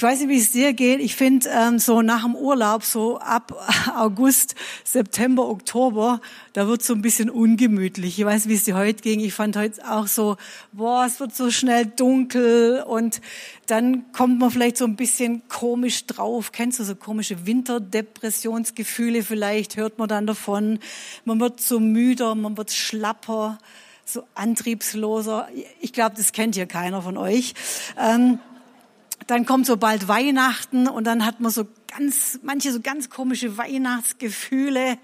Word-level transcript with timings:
Ich 0.00 0.02
weiß 0.02 0.20
nicht, 0.20 0.30
wie 0.30 0.38
es 0.38 0.50
dir 0.50 0.72
geht. 0.72 0.98
Ich 0.98 1.14
finde 1.14 1.50
ähm, 1.50 1.78
so 1.78 2.00
nach 2.00 2.22
dem 2.22 2.34
Urlaub, 2.34 2.84
so 2.84 3.18
ab 3.18 3.52
August, 3.94 4.54
September, 4.82 5.46
Oktober, 5.46 6.22
da 6.54 6.66
wird 6.66 6.82
so 6.82 6.94
ein 6.94 7.02
bisschen 7.02 7.28
ungemütlich. 7.28 8.18
Ich 8.18 8.24
weiß, 8.24 8.48
wie 8.48 8.54
es 8.54 8.64
dir 8.64 8.76
heute 8.76 9.02
ging. 9.02 9.20
Ich 9.20 9.34
fand 9.34 9.58
heute 9.58 9.86
auch 9.86 10.06
so, 10.06 10.38
boah, 10.72 11.04
es 11.04 11.20
wird 11.20 11.36
so 11.36 11.50
schnell 11.50 11.84
dunkel 11.84 12.82
und 12.82 13.20
dann 13.66 14.10
kommt 14.12 14.38
man 14.38 14.50
vielleicht 14.50 14.78
so 14.78 14.86
ein 14.86 14.96
bisschen 14.96 15.46
komisch 15.50 16.06
drauf. 16.06 16.50
Kennst 16.50 16.80
du 16.80 16.84
so 16.84 16.94
komische 16.94 17.44
Winterdepressionsgefühle? 17.44 19.22
Vielleicht 19.22 19.76
hört 19.76 19.98
man 19.98 20.08
dann 20.08 20.26
davon. 20.26 20.78
Man 21.26 21.40
wird 21.40 21.60
so 21.60 21.78
müder, 21.78 22.34
man 22.34 22.56
wird 22.56 22.72
schlapper, 22.72 23.58
so 24.06 24.24
antriebsloser. 24.34 25.48
Ich 25.82 25.92
glaube, 25.92 26.14
das 26.16 26.32
kennt 26.32 26.54
hier 26.54 26.64
keiner 26.64 27.02
von 27.02 27.18
euch. 27.18 27.52
Ähm, 27.98 28.38
dann 29.30 29.46
kommt 29.46 29.64
so 29.64 29.76
bald 29.76 30.08
Weihnachten 30.08 30.88
und 30.88 31.04
dann 31.04 31.24
hat 31.24 31.38
man 31.40 31.52
so 31.52 31.66
ganz, 31.86 32.40
manche 32.42 32.72
so 32.72 32.80
ganz 32.80 33.10
komische 33.10 33.56
Weihnachtsgefühle. 33.56 34.98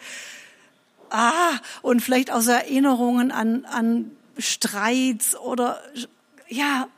Ah, 1.10 1.52
und 1.82 2.00
vielleicht 2.00 2.32
auch 2.32 2.40
so 2.40 2.50
Erinnerungen 2.50 3.30
an, 3.30 3.64
an 3.66 4.10
Streits 4.36 5.36
oder, 5.36 5.80
ja, 6.48 6.88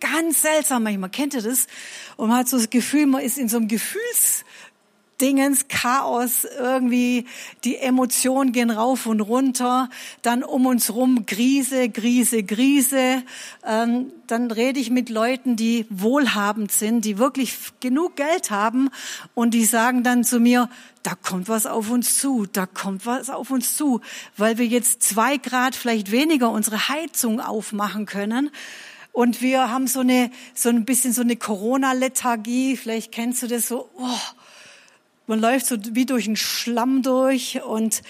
ganz 0.00 0.42
seltsam 0.42 0.82
manchmal. 0.82 1.10
Kennt 1.10 1.34
ihr 1.34 1.42
das? 1.42 1.68
Und 2.16 2.28
man 2.28 2.38
hat 2.38 2.48
so 2.48 2.56
das 2.56 2.70
Gefühl, 2.70 3.06
man 3.06 3.22
ist 3.22 3.38
in 3.38 3.48
so 3.48 3.58
einem 3.58 3.68
Gefühls, 3.68 4.44
Dingens, 5.20 5.66
Chaos, 5.68 6.46
irgendwie 6.58 7.26
die 7.64 7.76
Emotionen 7.76 8.52
gehen 8.52 8.70
rauf 8.70 9.06
und 9.06 9.20
runter, 9.20 9.90
dann 10.22 10.44
um 10.44 10.66
uns 10.66 10.94
rum 10.94 11.26
Krise, 11.26 11.90
Krise, 11.90 12.44
Krise. 12.44 13.22
Ähm, 13.66 14.12
dann 14.26 14.50
rede 14.50 14.78
ich 14.78 14.90
mit 14.90 15.08
Leuten, 15.08 15.56
die 15.56 15.86
wohlhabend 15.90 16.70
sind, 16.70 17.04
die 17.04 17.18
wirklich 17.18 17.56
genug 17.80 18.16
Geld 18.16 18.50
haben 18.50 18.90
und 19.34 19.54
die 19.54 19.64
sagen 19.64 20.02
dann 20.02 20.22
zu 20.22 20.38
mir, 20.38 20.68
da 21.02 21.14
kommt 21.14 21.48
was 21.48 21.66
auf 21.66 21.90
uns 21.90 22.18
zu, 22.18 22.46
da 22.46 22.66
kommt 22.66 23.06
was 23.06 23.30
auf 23.30 23.50
uns 23.50 23.76
zu, 23.76 24.00
weil 24.36 24.58
wir 24.58 24.66
jetzt 24.66 25.02
zwei 25.02 25.36
Grad 25.36 25.74
vielleicht 25.74 26.10
weniger 26.10 26.50
unsere 26.50 26.88
Heizung 26.88 27.40
aufmachen 27.40 28.06
können. 28.06 28.50
Und 29.12 29.42
wir 29.42 29.70
haben 29.70 29.88
so 29.88 30.00
eine, 30.00 30.30
so 30.54 30.68
ein 30.68 30.84
bisschen 30.84 31.12
so 31.12 31.22
eine 31.22 31.34
Corona-Lethargie. 31.34 32.76
Vielleicht 32.76 33.10
kennst 33.10 33.42
du 33.42 33.48
das 33.48 33.66
so, 33.66 33.90
oh, 33.96 34.18
man 35.28 35.40
läuft 35.40 35.66
so 35.66 35.76
wie 35.92 36.06
durch 36.06 36.26
einen 36.26 36.36
Schlamm 36.36 37.02
durch 37.02 37.62
und 37.62 38.02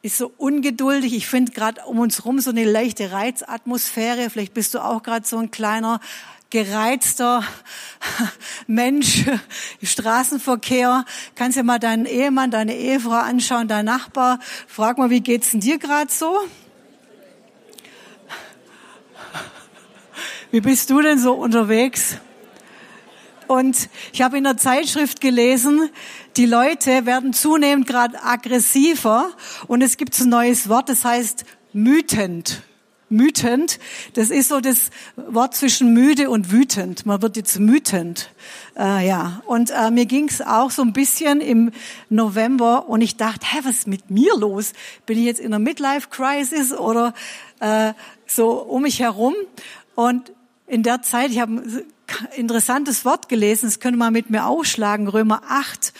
ist 0.00 0.18
so 0.18 0.32
ungeduldig. 0.38 1.14
Ich 1.14 1.26
finde 1.26 1.52
gerade 1.52 1.82
um 1.82 1.98
uns 1.98 2.24
rum 2.24 2.40
so 2.40 2.50
eine 2.50 2.64
leichte 2.64 3.12
Reizatmosphäre. 3.12 4.30
Vielleicht 4.30 4.54
bist 4.54 4.74
du 4.74 4.78
auch 4.80 5.02
gerade 5.02 5.26
so 5.26 5.38
ein 5.38 5.50
kleiner 5.50 6.00
gereizter 6.48 7.44
Mensch 8.66 9.26
im 9.26 9.40
Straßenverkehr. 9.86 11.04
Kannst 11.34 11.56
ja 11.58 11.62
mal 11.62 11.78
deinen 11.78 12.06
Ehemann, 12.06 12.50
deine 12.50 12.74
Ehefrau 12.74 13.12
anschauen, 13.12 13.68
dein 13.68 13.84
Nachbar. 13.84 14.40
Frag 14.66 14.96
mal, 14.96 15.10
wie 15.10 15.20
geht's 15.20 15.50
denn 15.50 15.60
dir 15.60 15.78
gerade 15.78 16.10
so? 16.10 16.38
Wie 20.50 20.60
bist 20.60 20.88
du 20.88 21.02
denn 21.02 21.18
so 21.18 21.34
unterwegs? 21.34 22.16
Und 23.54 23.88
ich 24.12 24.20
habe 24.20 24.36
in 24.36 24.42
der 24.42 24.56
Zeitschrift 24.56 25.20
gelesen, 25.20 25.88
die 26.36 26.44
Leute 26.44 27.06
werden 27.06 27.32
zunehmend 27.32 27.86
gerade 27.86 28.20
aggressiver 28.24 29.30
und 29.68 29.80
es 29.80 29.96
gibt 29.96 30.18
ein 30.18 30.28
neues 30.28 30.68
Wort, 30.68 30.88
das 30.88 31.04
heißt 31.04 31.44
mütend. 31.72 32.62
Mütend, 33.10 33.78
das 34.14 34.30
ist 34.30 34.48
so 34.48 34.60
das 34.60 34.90
Wort 35.14 35.54
zwischen 35.54 35.94
müde 35.94 36.30
und 36.30 36.50
wütend. 36.50 37.06
Man 37.06 37.22
wird 37.22 37.36
jetzt 37.36 37.60
mütend. 37.60 38.30
Äh, 38.76 39.06
ja, 39.06 39.40
und 39.46 39.70
äh, 39.70 39.92
mir 39.92 40.06
ging's 40.06 40.40
auch 40.40 40.72
so 40.72 40.82
ein 40.82 40.92
bisschen 40.92 41.40
im 41.40 41.70
November 42.08 42.88
und 42.88 43.02
ich 43.02 43.16
dachte, 43.16 43.46
hä, 43.48 43.58
was 43.62 43.76
ist 43.76 43.86
mit 43.86 44.10
mir 44.10 44.36
los? 44.36 44.72
Bin 45.06 45.16
ich 45.16 45.26
jetzt 45.26 45.38
in 45.38 45.54
einer 45.54 45.60
Midlife-Crisis 45.60 46.72
oder 46.72 47.14
äh, 47.60 47.92
so 48.26 48.50
um 48.50 48.82
mich 48.82 48.98
herum? 48.98 49.34
Und 49.94 50.32
in 50.66 50.82
der 50.82 51.02
Zeit, 51.02 51.30
ich 51.30 51.38
habe 51.38 51.84
interessantes 52.36 53.04
Wort 53.04 53.28
gelesen, 53.28 53.66
das 53.66 53.80
könnte 53.80 53.98
man 53.98 54.12
mit 54.12 54.30
mir 54.30 54.46
aufschlagen, 54.46 55.08
Römer 55.08 55.42
8. 55.48 55.92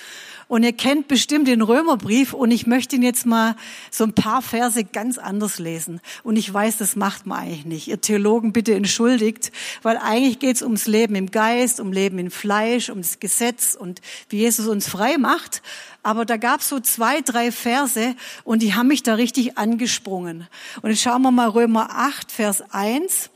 Und 0.46 0.62
ihr 0.62 0.72
kennt 0.72 1.08
bestimmt 1.08 1.48
den 1.48 1.62
Römerbrief 1.62 2.32
und 2.32 2.50
ich 2.50 2.66
möchte 2.66 2.96
ihn 2.96 3.02
jetzt 3.02 3.24
mal 3.24 3.56
so 3.90 4.04
ein 4.04 4.12
paar 4.12 4.42
Verse 4.42 4.84
ganz 4.84 5.16
anders 5.16 5.58
lesen. 5.58 6.00
Und 6.22 6.36
ich 6.36 6.52
weiß, 6.52 6.76
das 6.76 6.96
macht 6.96 7.26
man 7.26 7.40
eigentlich 7.40 7.64
nicht. 7.64 7.88
Ihr 7.88 8.00
Theologen 8.00 8.52
bitte 8.52 8.74
entschuldigt, 8.74 9.52
weil 9.82 9.96
eigentlich 9.96 10.38
geht 10.38 10.56
es 10.56 10.62
ums 10.62 10.86
Leben 10.86 11.14
im 11.14 11.30
Geist, 11.30 11.80
um 11.80 11.92
Leben 11.92 12.18
im 12.18 12.30
Fleisch, 12.30 12.90
um 12.90 12.98
das 12.98 13.20
Gesetz 13.20 13.74
und 13.74 14.00
wie 14.28 14.38
Jesus 14.38 14.66
uns 14.66 14.88
frei 14.88 15.16
macht. 15.16 15.62
Aber 16.02 16.26
da 16.26 16.36
gab 16.36 16.60
es 16.60 16.68
so 16.68 16.78
zwei, 16.80 17.22
drei 17.22 17.50
Verse 17.50 18.14
und 18.44 18.60
die 18.62 18.74
haben 18.74 18.88
mich 18.88 19.02
da 19.02 19.14
richtig 19.14 19.56
angesprungen. 19.56 20.46
Und 20.82 20.90
jetzt 20.90 21.02
schauen 21.02 21.22
wir 21.22 21.30
mal 21.30 21.48
Römer 21.48 21.88
8, 21.90 22.30
Vers 22.30 22.62
1 22.70 23.30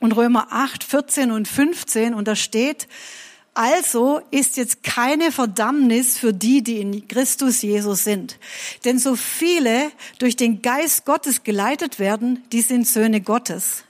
und 0.00 0.12
Römer 0.12 0.48
8, 0.50 0.82
14 0.82 1.30
und 1.30 1.46
15 1.46 2.14
und 2.14 2.26
da 2.26 2.34
steht, 2.34 2.88
also 3.54 4.20
ist 4.30 4.56
jetzt 4.56 4.82
keine 4.82 5.32
Verdammnis 5.32 6.16
für 6.16 6.32
die, 6.32 6.62
die 6.62 6.78
in 6.78 7.08
Christus 7.08 7.62
Jesus 7.62 8.04
sind. 8.04 8.38
Denn 8.84 8.98
so 8.98 9.16
viele 9.16 9.90
durch 10.18 10.36
den 10.36 10.62
Geist 10.62 11.04
Gottes 11.04 11.42
geleitet 11.42 11.98
werden, 11.98 12.44
die 12.52 12.62
sind 12.62 12.86
Söhne 12.86 13.20
Gottes. 13.20 13.84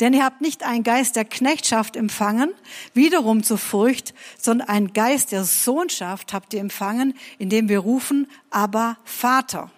Denn 0.00 0.12
ihr 0.12 0.24
habt 0.24 0.40
nicht 0.40 0.62
einen 0.62 0.84
Geist 0.84 1.16
der 1.16 1.24
Knechtschaft 1.24 1.96
empfangen, 1.96 2.52
wiederum 2.94 3.42
zur 3.42 3.58
Furcht, 3.58 4.14
sondern 4.38 4.68
einen 4.68 4.92
Geist 4.92 5.32
der 5.32 5.44
Sohnschaft 5.44 6.32
habt 6.32 6.54
ihr 6.54 6.60
empfangen, 6.60 7.14
indem 7.38 7.68
wir 7.68 7.80
rufen, 7.80 8.28
aber 8.50 8.96
Vater. 9.04 9.70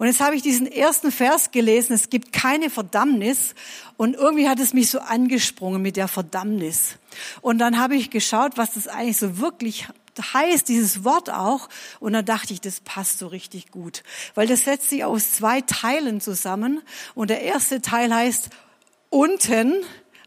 Und 0.00 0.06
jetzt 0.06 0.20
habe 0.20 0.34
ich 0.34 0.40
diesen 0.40 0.66
ersten 0.66 1.12
Vers 1.12 1.50
gelesen, 1.50 1.92
es 1.92 2.08
gibt 2.08 2.32
keine 2.32 2.70
Verdammnis. 2.70 3.54
Und 3.98 4.16
irgendwie 4.16 4.48
hat 4.48 4.58
es 4.58 4.72
mich 4.72 4.88
so 4.88 4.98
angesprungen 4.98 5.82
mit 5.82 5.98
der 5.98 6.08
Verdammnis. 6.08 6.96
Und 7.42 7.58
dann 7.58 7.78
habe 7.78 7.96
ich 7.96 8.08
geschaut, 8.08 8.52
was 8.56 8.72
das 8.72 8.88
eigentlich 8.88 9.18
so 9.18 9.40
wirklich 9.40 9.88
heißt, 10.32 10.70
dieses 10.70 11.04
Wort 11.04 11.28
auch. 11.28 11.68
Und 11.98 12.14
dann 12.14 12.24
dachte 12.24 12.54
ich, 12.54 12.62
das 12.62 12.80
passt 12.80 13.18
so 13.18 13.26
richtig 13.26 13.70
gut. 13.72 14.02
Weil 14.34 14.46
das 14.46 14.64
setzt 14.64 14.88
sich 14.88 15.04
aus 15.04 15.32
zwei 15.32 15.60
Teilen 15.60 16.22
zusammen. 16.22 16.80
Und 17.14 17.28
der 17.28 17.42
erste 17.42 17.82
Teil 17.82 18.14
heißt 18.14 18.48
unten, 19.10 19.74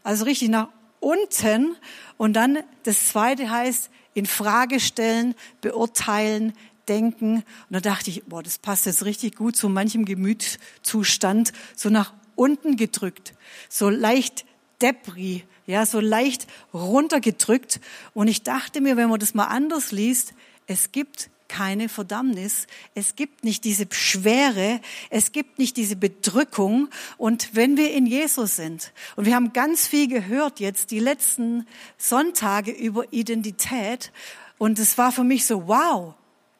also 0.04 0.24
richtig 0.24 0.50
nach 0.50 0.68
unten. 1.00 1.74
Und 2.16 2.34
dann 2.34 2.60
das 2.84 3.08
zweite 3.08 3.50
heißt 3.50 3.90
in 4.14 4.26
Frage 4.26 4.78
stellen, 4.78 5.34
beurteilen, 5.60 6.52
denken. 6.88 7.36
Und 7.36 7.44
da 7.70 7.80
dachte 7.80 8.10
ich, 8.10 8.24
boah, 8.24 8.42
das 8.42 8.58
passt 8.58 8.86
jetzt 8.86 9.04
richtig 9.04 9.36
gut 9.36 9.56
zu 9.56 9.68
manchem 9.68 10.04
Gemütszustand, 10.04 11.52
so 11.76 11.90
nach 11.90 12.12
unten 12.36 12.76
gedrückt, 12.76 13.34
so 13.68 13.88
leicht 13.88 14.44
Debris, 14.80 15.42
ja, 15.66 15.86
so 15.86 16.00
leicht 16.00 16.46
runtergedrückt. 16.72 17.80
Und 18.12 18.28
ich 18.28 18.42
dachte 18.42 18.80
mir, 18.80 18.96
wenn 18.96 19.08
man 19.08 19.20
das 19.20 19.34
mal 19.34 19.46
anders 19.46 19.92
liest, 19.92 20.34
es 20.66 20.92
gibt 20.92 21.30
keine 21.48 21.88
Verdammnis. 21.88 22.66
Es 22.94 23.14
gibt 23.14 23.44
nicht 23.44 23.64
diese 23.64 23.86
Schwere, 23.90 24.80
es 25.10 25.30
gibt 25.30 25.58
nicht 25.58 25.76
diese 25.76 25.94
Bedrückung. 25.94 26.88
Und 27.16 27.54
wenn 27.54 27.76
wir 27.76 27.92
in 27.92 28.06
Jesus 28.06 28.56
sind, 28.56 28.92
und 29.14 29.26
wir 29.26 29.36
haben 29.36 29.52
ganz 29.52 29.86
viel 29.86 30.08
gehört 30.08 30.58
jetzt 30.58 30.90
die 30.90 30.98
letzten 30.98 31.66
Sonntage 31.96 32.72
über 32.72 33.12
Identität, 33.12 34.10
und 34.58 34.78
es 34.78 34.98
war 34.98 35.12
für 35.12 35.24
mich 35.24 35.46
so, 35.46 35.68
wow, 35.68 36.14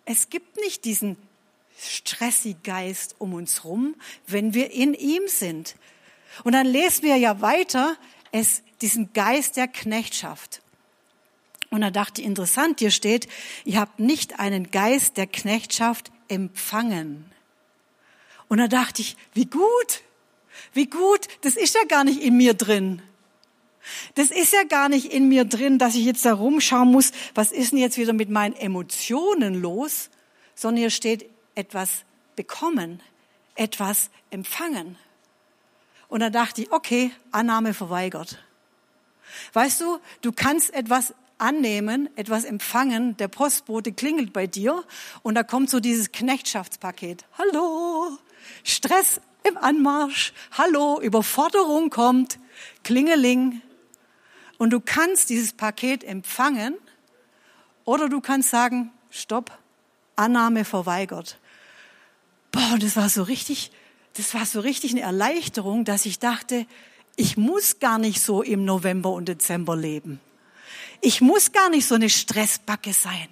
es 0.04 0.30
gibt 0.30 0.56
nicht 0.56 0.84
diesen 0.84 1.16
stressigen 1.78 2.62
Geist 2.62 3.16
um 3.18 3.34
uns 3.34 3.64
rum, 3.64 3.94
wenn 4.26 4.54
wir 4.54 4.70
in 4.70 4.94
ihm 4.94 5.22
sind. 5.26 5.76
Und 6.42 6.52
dann 6.52 6.66
lesen 6.66 7.02
wir 7.02 7.16
ja 7.16 7.40
weiter, 7.40 7.96
es, 8.32 8.62
diesen 8.80 9.12
Geist 9.12 9.56
der 9.56 9.68
Knechtschaft. 9.68 10.60
Und 11.70 11.80
da 11.80 11.90
dachte 11.90 12.20
ich, 12.20 12.26
interessant, 12.26 12.78
hier 12.78 12.90
steht, 12.90 13.28
ihr 13.64 13.80
habt 13.80 13.98
nicht 13.98 14.38
einen 14.38 14.70
Geist 14.70 15.16
der 15.16 15.26
Knechtschaft 15.26 16.12
empfangen. 16.28 17.32
Und 18.48 18.58
da 18.58 18.68
dachte 18.68 19.02
ich, 19.02 19.16
wie 19.32 19.46
gut, 19.46 20.02
wie 20.72 20.86
gut, 20.86 21.26
das 21.40 21.56
ist 21.56 21.74
ja 21.74 21.84
gar 21.84 22.04
nicht 22.04 22.20
in 22.20 22.36
mir 22.36 22.54
drin. 22.54 23.02
Das 24.14 24.30
ist 24.30 24.52
ja 24.52 24.64
gar 24.64 24.88
nicht 24.88 25.12
in 25.12 25.28
mir 25.28 25.44
drin, 25.44 25.78
dass 25.78 25.94
ich 25.94 26.04
jetzt 26.04 26.24
da 26.24 26.32
rumschauen 26.32 26.90
muss, 26.90 27.12
was 27.34 27.52
ist 27.52 27.72
denn 27.72 27.78
jetzt 27.78 27.98
wieder 27.98 28.12
mit 28.12 28.30
meinen 28.30 28.54
Emotionen 28.54 29.60
los, 29.60 30.10
sondern 30.54 30.78
hier 30.78 30.90
steht 30.90 31.28
etwas 31.54 32.04
bekommen, 32.36 33.00
etwas 33.54 34.10
empfangen. 34.30 34.96
Und 36.08 36.20
da 36.20 36.30
dachte 36.30 36.62
ich, 36.62 36.72
okay, 36.72 37.10
Annahme 37.30 37.74
verweigert. 37.74 38.38
Weißt 39.52 39.80
du, 39.80 39.98
du 40.20 40.32
kannst 40.32 40.72
etwas 40.74 41.14
annehmen, 41.38 42.08
etwas 42.16 42.44
empfangen, 42.44 43.16
der 43.16 43.28
Postbote 43.28 43.92
klingelt 43.92 44.32
bei 44.32 44.46
dir 44.46 44.84
und 45.22 45.34
da 45.34 45.42
kommt 45.42 45.70
so 45.70 45.80
dieses 45.80 46.12
Knechtschaftspaket. 46.12 47.24
Hallo, 47.36 48.16
Stress 48.62 49.20
im 49.42 49.56
Anmarsch, 49.56 50.32
hallo, 50.52 51.00
Überforderung 51.00 51.90
kommt, 51.90 52.38
Klingeling, 52.82 53.60
und 54.58 54.70
du 54.70 54.80
kannst 54.80 55.30
dieses 55.30 55.52
Paket 55.52 56.04
empfangen 56.04 56.74
oder 57.84 58.08
du 58.08 58.20
kannst 58.20 58.50
sagen, 58.50 58.90
stopp, 59.10 59.56
Annahme 60.16 60.64
verweigert. 60.64 61.38
Boah, 62.52 62.78
das 62.78 62.96
war 62.96 63.08
so 63.08 63.22
richtig, 63.22 63.72
das 64.16 64.34
war 64.34 64.46
so 64.46 64.60
richtig 64.60 64.92
eine 64.92 65.00
Erleichterung, 65.00 65.84
dass 65.84 66.06
ich 66.06 66.18
dachte, 66.18 66.66
ich 67.16 67.36
muss 67.36 67.78
gar 67.78 67.98
nicht 67.98 68.20
so 68.20 68.42
im 68.42 68.64
November 68.64 69.10
und 69.10 69.28
Dezember 69.28 69.76
leben. 69.76 70.20
Ich 71.00 71.20
muss 71.20 71.52
gar 71.52 71.68
nicht 71.68 71.86
so 71.86 71.94
eine 71.94 72.08
Stressbacke 72.08 72.92
sein. 72.92 73.28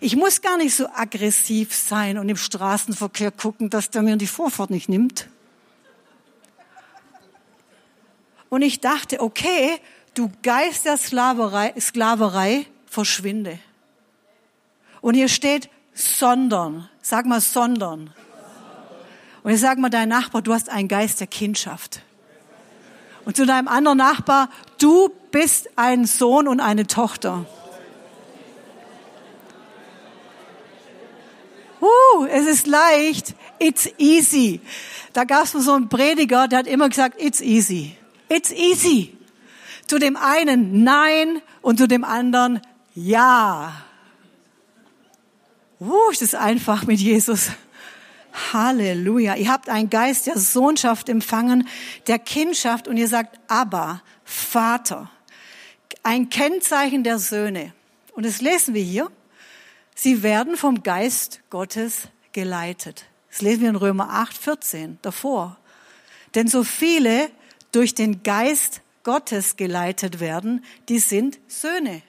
Ich 0.00 0.16
muss 0.16 0.40
gar 0.40 0.56
nicht 0.56 0.74
so 0.74 0.88
aggressiv 0.88 1.74
sein 1.74 2.18
und 2.18 2.28
im 2.28 2.36
Straßenverkehr 2.36 3.32
gucken, 3.32 3.70
dass 3.70 3.90
der 3.90 4.02
mir 4.02 4.16
die 4.16 4.26
Vorfahrt 4.26 4.70
nicht 4.70 4.88
nimmt. 4.88 5.28
Und 8.48 8.62
ich 8.62 8.80
dachte, 8.80 9.20
okay, 9.20 9.80
du 10.14 10.30
Geist 10.42 10.84
der 10.84 10.96
Sklaverei, 10.96 11.74
Sklaverei, 11.78 12.66
verschwinde. 12.86 13.58
Und 15.00 15.14
hier 15.14 15.28
steht, 15.28 15.68
sondern. 15.92 16.88
Sag 17.02 17.26
mal, 17.26 17.40
sondern. 17.40 18.10
Und 19.42 19.52
ich 19.52 19.60
sag 19.60 19.78
mal 19.78 19.90
dein 19.90 20.08
Nachbar, 20.08 20.40
du 20.40 20.54
hast 20.54 20.70
einen 20.70 20.88
Geist 20.88 21.20
der 21.20 21.26
Kindschaft. 21.26 22.00
Und 23.24 23.36
zu 23.36 23.46
deinem 23.46 23.68
anderen 23.68 23.98
Nachbar, 23.98 24.48
du 24.78 25.10
bist 25.30 25.68
ein 25.76 26.06
Sohn 26.06 26.48
und 26.48 26.60
eine 26.60 26.86
Tochter. 26.86 27.44
Uh, 31.80 32.24
es 32.26 32.46
ist 32.46 32.66
leicht. 32.66 33.34
It's 33.58 33.88
easy. 33.98 34.60
Da 35.12 35.24
gab 35.24 35.44
es 35.44 35.52
so 35.52 35.72
einen 35.74 35.88
Prediger, 35.88 36.48
der 36.48 36.60
hat 36.60 36.66
immer 36.66 36.88
gesagt, 36.88 37.20
it's 37.20 37.40
easy. 37.40 37.96
It's 38.28 38.50
easy. 38.50 39.14
Zu 39.86 39.98
dem 39.98 40.16
einen 40.16 40.82
nein 40.82 41.42
und 41.62 41.78
zu 41.78 41.86
dem 41.86 42.04
anderen 42.04 42.60
ja. 42.94 43.84
Uh, 45.80 46.10
ist 46.10 46.22
es 46.22 46.34
einfach 46.34 46.84
mit 46.84 47.00
Jesus. 47.00 47.50
Halleluja. 48.52 49.36
Ihr 49.36 49.50
habt 49.50 49.68
einen 49.68 49.90
Geist 49.90 50.26
der 50.26 50.38
Sohnschaft 50.38 51.08
empfangen, 51.08 51.68
der 52.06 52.18
Kindschaft 52.18 52.88
und 52.88 52.96
ihr 52.96 53.08
sagt 53.08 53.38
Abba, 53.48 54.02
Vater. 54.24 55.10
Ein 56.02 56.30
Kennzeichen 56.30 57.04
der 57.04 57.18
Söhne. 57.18 57.72
Und 58.12 58.26
das 58.26 58.40
lesen 58.40 58.74
wir 58.74 58.82
hier. 58.82 59.10
Sie 59.94 60.22
werden 60.22 60.56
vom 60.56 60.82
Geist 60.82 61.40
Gottes 61.50 62.08
geleitet. 62.32 63.04
Das 63.30 63.42
lesen 63.42 63.62
wir 63.62 63.70
in 63.70 63.76
Römer 63.76 64.10
8, 64.10 64.36
14 64.36 64.98
davor. 65.02 65.56
Denn 66.34 66.48
so 66.48 66.64
viele 66.64 67.30
durch 67.72 67.94
den 67.94 68.22
Geist 68.22 68.80
Gottes 69.04 69.56
geleitet 69.56 70.18
werden, 70.18 70.64
die 70.88 70.98
sind 70.98 71.38
Söhne. 71.46 72.02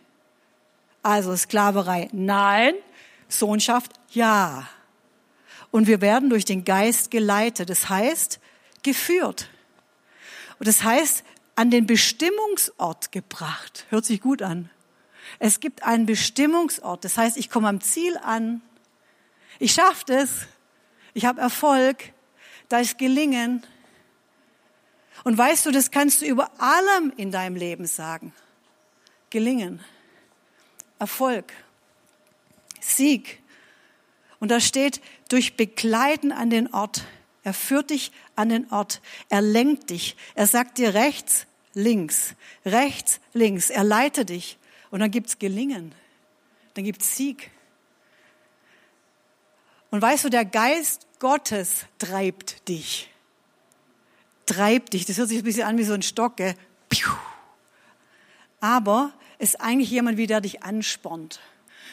Also 1.04 1.36
Sklaverei, 1.36 2.10
nein. 2.12 2.74
Sohnschaft, 3.28 3.92
ja. 4.12 4.68
Und 5.72 5.88
wir 5.88 6.02
werden 6.02 6.30
durch 6.30 6.46
den 6.46 6.64
Geist 6.66 7.12
geleitet. 7.12 7.70
Das 7.70 7.90
heißt, 7.90 8.40
geführt. 8.82 9.50
Und 10.58 10.68
das 10.68 10.84
heißt, 10.84 11.24
an 11.56 11.70
den 11.70 11.86
Bestimmungsort 11.86 13.12
gebracht. 13.12 13.86
Hört 13.90 14.06
sich 14.06 14.22
gut 14.22 14.42
an. 14.42 14.70
Es 15.40 15.60
gibt 15.60 15.84
einen 15.84 16.06
Bestimmungsort. 16.06 17.04
Das 17.04 17.18
heißt, 17.18 17.38
ich 17.38 17.50
komme 17.50 17.68
am 17.68 17.82
Ziel 17.82 18.18
an. 18.18 18.62
Ich 19.60 19.74
schaffe 19.74 20.14
es. 20.14 20.48
Ich 21.14 21.26
habe 21.26 21.42
Erfolg. 21.42 21.98
Da 22.70 22.80
ist 22.80 22.98
Gelingen. 22.98 23.64
Und 25.26 25.40
weißt 25.40 25.66
du, 25.66 25.72
das 25.72 25.90
kannst 25.90 26.22
du 26.22 26.26
über 26.28 26.52
allem 26.62 27.12
in 27.18 27.32
deinem 27.32 27.56
Leben 27.56 27.88
sagen. 27.88 28.32
Gelingen. 29.32 29.84
Erfolg. 31.00 31.52
Sieg. 32.80 33.42
Und 34.40 34.50
da 34.50 34.60
steht, 34.60 35.02
durch 35.28 35.58
Begleiten 35.58 36.32
an 36.32 36.52
den 36.52 36.72
Ort. 36.72 37.06
Er 37.44 37.56
führt 37.56 37.90
dich 37.90 38.12
an 38.36 38.50
den 38.50 38.72
Ort. 38.72 39.02
Er 39.30 39.42
lenkt 39.42 39.90
dich. 39.90 40.16
Er 40.36 40.46
sagt 40.46 40.78
dir 40.78 40.94
rechts, 40.94 41.48
links, 41.74 42.36
rechts, 42.64 43.20
links. 43.34 43.72
Er 43.72 43.84
leitet 43.84 44.30
dich. 44.30 44.60
Und 44.92 45.00
dann 45.00 45.10
gibt's 45.10 45.40
Gelingen. 45.40 45.96
Dann 46.76 46.84
gibt's 46.84 47.18
Sieg. 47.18 47.50
Und 49.90 50.04
weißt 50.04 50.26
du, 50.26 50.30
der 50.30 50.46
Geist 50.46 51.08
Gottes 51.18 51.88
treibt 51.98 52.68
dich. 52.70 53.10
Treibt 54.46 54.94
dich. 54.94 55.06
Das 55.06 55.18
hört 55.18 55.30
sich 55.30 55.40
ein 55.40 55.44
bisschen 55.44 55.68
an 55.68 55.78
wie 55.78 55.84
so 55.84 55.94
ein 55.94 56.02
Stock. 56.02 56.38
Gell? 56.38 56.56
Aber 58.60 59.14
ist 59.40 59.62
eigentlich 59.62 59.90
jemand, 59.90 60.18
wie 60.18 60.28
der 60.28 60.42
dich 60.42 60.64
anspornt. 60.64 61.40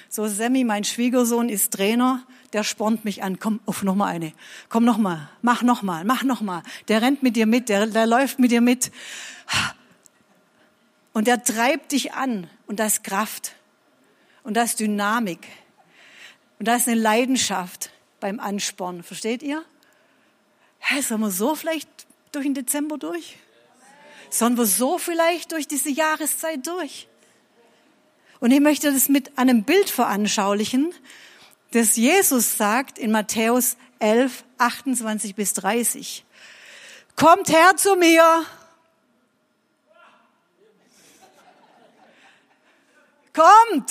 So, 0.08 0.26
Sammy, 0.26 0.64
mein 0.64 0.84
Schwiegersohn, 0.84 1.48
ist 1.48 1.72
Trainer, 1.72 2.22
der 2.52 2.64
spornt 2.64 3.04
mich 3.04 3.22
an. 3.22 3.38
Komm, 3.38 3.60
auf 3.66 3.82
noch 3.82 3.94
mal 3.94 4.06
eine. 4.06 4.32
Komm 4.68 4.84
noch 4.84 4.98
mal, 4.98 5.30
mach 5.40 5.62
noch 5.62 5.82
mal, 5.82 6.04
mach 6.04 6.22
noch 6.22 6.42
mal. 6.42 6.62
Der 6.88 7.00
rennt 7.00 7.22
mit 7.22 7.36
dir 7.36 7.46
mit, 7.46 7.68
der, 7.68 7.86
der 7.86 8.06
läuft 8.06 8.38
mit 8.38 8.50
dir 8.50 8.60
mit. 8.60 8.92
Und 11.12 11.26
der 11.26 11.42
treibt 11.42 11.92
dich 11.92 12.12
an. 12.12 12.48
Und 12.66 12.78
da 12.78 12.86
ist 12.86 13.04
Kraft. 13.04 13.54
Und 14.44 14.54
da 14.54 14.62
ist 14.62 14.80
Dynamik. 14.80 15.46
Und 16.58 16.68
da 16.68 16.76
ist 16.76 16.88
eine 16.88 17.00
Leidenschaft 17.00 17.90
beim 18.20 18.38
Anspornen. 18.38 19.02
Versteht 19.02 19.42
ihr? 19.42 19.64
Hä, 20.78 21.00
sollen 21.00 21.20
wir 21.20 21.30
so 21.30 21.54
vielleicht 21.54 22.06
durch 22.32 22.44
den 22.44 22.54
Dezember 22.54 22.98
durch? 22.98 23.36
Wir 24.38 24.66
so 24.66 24.98
vielleicht 24.98 25.52
durch 25.52 25.68
diese 25.68 25.90
Jahreszeit 25.90 26.66
durch? 26.66 27.06
Und 28.40 28.50
ich 28.50 28.60
möchte 28.60 28.92
das 28.92 29.08
mit 29.08 29.38
einem 29.38 29.62
Bild 29.62 29.90
veranschaulichen, 29.90 30.92
das 31.72 31.96
Jesus 31.96 32.56
sagt 32.56 32.98
in 32.98 33.12
Matthäus 33.12 33.76
11, 33.98 34.44
28 34.58 35.34
bis 35.34 35.54
30. 35.54 36.24
Kommt 37.14 37.50
her 37.50 37.76
zu 37.76 37.94
mir. 37.96 38.44
Kommt. 43.32 43.90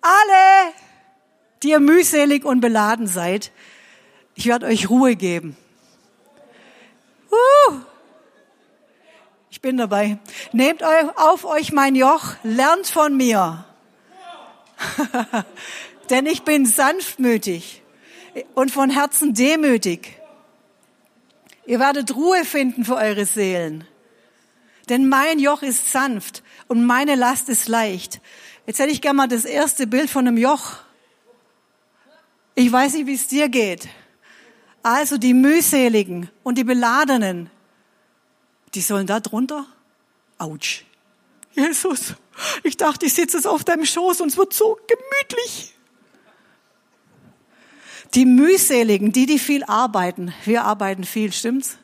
Alle, 0.00 0.72
die 1.62 1.70
ihr 1.70 1.80
mühselig 1.80 2.44
und 2.44 2.60
beladen 2.60 3.06
seid. 3.06 3.52
Ich 4.34 4.46
werde 4.46 4.66
euch 4.66 4.88
Ruhe 4.90 5.16
geben. 5.16 5.56
Uh 7.34 7.84
bin 9.64 9.78
dabei. 9.78 10.18
Nehmt 10.52 10.82
auf 10.84 11.46
euch 11.46 11.72
mein 11.72 11.94
Joch, 11.94 12.34
lernt 12.42 12.86
von 12.86 13.16
mir. 13.16 13.64
Denn 16.10 16.26
ich 16.26 16.42
bin 16.42 16.66
sanftmütig 16.66 17.82
und 18.54 18.70
von 18.70 18.90
Herzen 18.90 19.32
demütig. 19.32 20.20
Ihr 21.64 21.80
werdet 21.80 22.14
Ruhe 22.14 22.44
finden 22.44 22.84
für 22.84 22.96
eure 22.96 23.24
Seelen. 23.24 23.88
Denn 24.90 25.08
mein 25.08 25.38
Joch 25.38 25.62
ist 25.62 25.90
sanft 25.90 26.42
und 26.68 26.84
meine 26.84 27.14
Last 27.14 27.48
ist 27.48 27.66
leicht. 27.66 28.20
Jetzt 28.66 28.80
hätte 28.80 28.92
ich 28.92 29.00
gerne 29.00 29.16
mal 29.16 29.28
das 29.28 29.46
erste 29.46 29.86
Bild 29.86 30.10
von 30.10 30.28
einem 30.28 30.36
Joch. 30.36 30.76
Ich 32.54 32.70
weiß 32.70 32.92
nicht, 32.92 33.06
wie 33.06 33.14
es 33.14 33.28
dir 33.28 33.48
geht. 33.48 33.88
Also 34.84 35.16
die 35.16 35.32
mühseligen 35.32 36.28
und 36.42 36.58
die 36.58 36.62
beladenen, 36.62 37.48
die 38.74 38.82
sollen 38.82 39.06
da 39.06 39.18
drunter? 39.18 39.66
Autsch. 40.36 40.84
Jesus, 41.54 42.14
ich 42.64 42.76
dachte, 42.76 43.06
ich 43.06 43.14
sitze 43.14 43.38
jetzt 43.38 43.46
auf 43.46 43.64
deinem 43.64 43.86
Schoß 43.86 44.20
und 44.20 44.28
es 44.28 44.36
wird 44.36 44.52
so 44.52 44.78
gemütlich. 44.86 45.74
Die 48.12 48.26
mühseligen, 48.26 49.10
die, 49.10 49.24
die 49.24 49.38
viel 49.38 49.64
arbeiten. 49.64 50.34
Wir 50.44 50.64
arbeiten 50.64 51.04
viel, 51.04 51.32
stimmt's? 51.32 51.78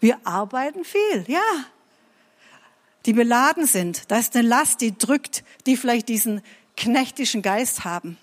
Wir 0.00 0.18
arbeiten 0.24 0.82
viel, 0.84 1.24
ja. 1.26 1.42
Die 3.04 3.12
beladen 3.12 3.66
sind. 3.66 4.10
Da 4.10 4.18
ist 4.18 4.34
eine 4.34 4.48
Last, 4.48 4.80
die 4.80 4.96
drückt, 4.96 5.44
die 5.66 5.76
vielleicht 5.76 6.08
diesen 6.08 6.40
knechtischen 6.74 7.42
Geist 7.42 7.84
haben. 7.84 8.16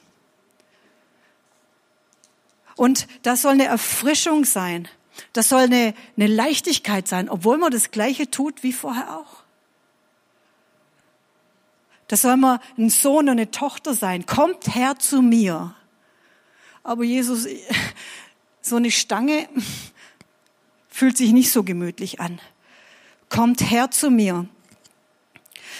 Und 2.77 3.07
das 3.23 3.41
soll 3.41 3.53
eine 3.53 3.65
Erfrischung 3.65 4.45
sein. 4.45 4.87
Das 5.33 5.49
soll 5.49 5.63
eine, 5.63 5.93
eine 6.15 6.27
Leichtigkeit 6.27 7.07
sein, 7.07 7.27
obwohl 7.27 7.57
man 7.57 7.71
das 7.71 7.91
Gleiche 7.91 8.31
tut 8.31 8.63
wie 8.63 8.71
vorher 8.71 9.17
auch. 9.17 9.43
Das 12.07 12.21
soll 12.21 12.37
man 12.37 12.59
ein 12.77 12.89
Sohn 12.89 13.25
und 13.25 13.31
eine 13.31 13.51
Tochter 13.51 13.93
sein. 13.93 14.25
Kommt 14.25 14.73
her 14.75 14.97
zu 14.97 15.21
mir. 15.21 15.75
Aber 16.83 17.03
Jesus, 17.03 17.47
so 18.61 18.77
eine 18.77 18.91
Stange 18.91 19.49
fühlt 20.87 21.17
sich 21.17 21.33
nicht 21.33 21.51
so 21.51 21.63
gemütlich 21.63 22.21
an. 22.21 22.39
Kommt 23.27 23.69
her 23.69 23.91
zu 23.91 24.09
mir. 24.09 24.47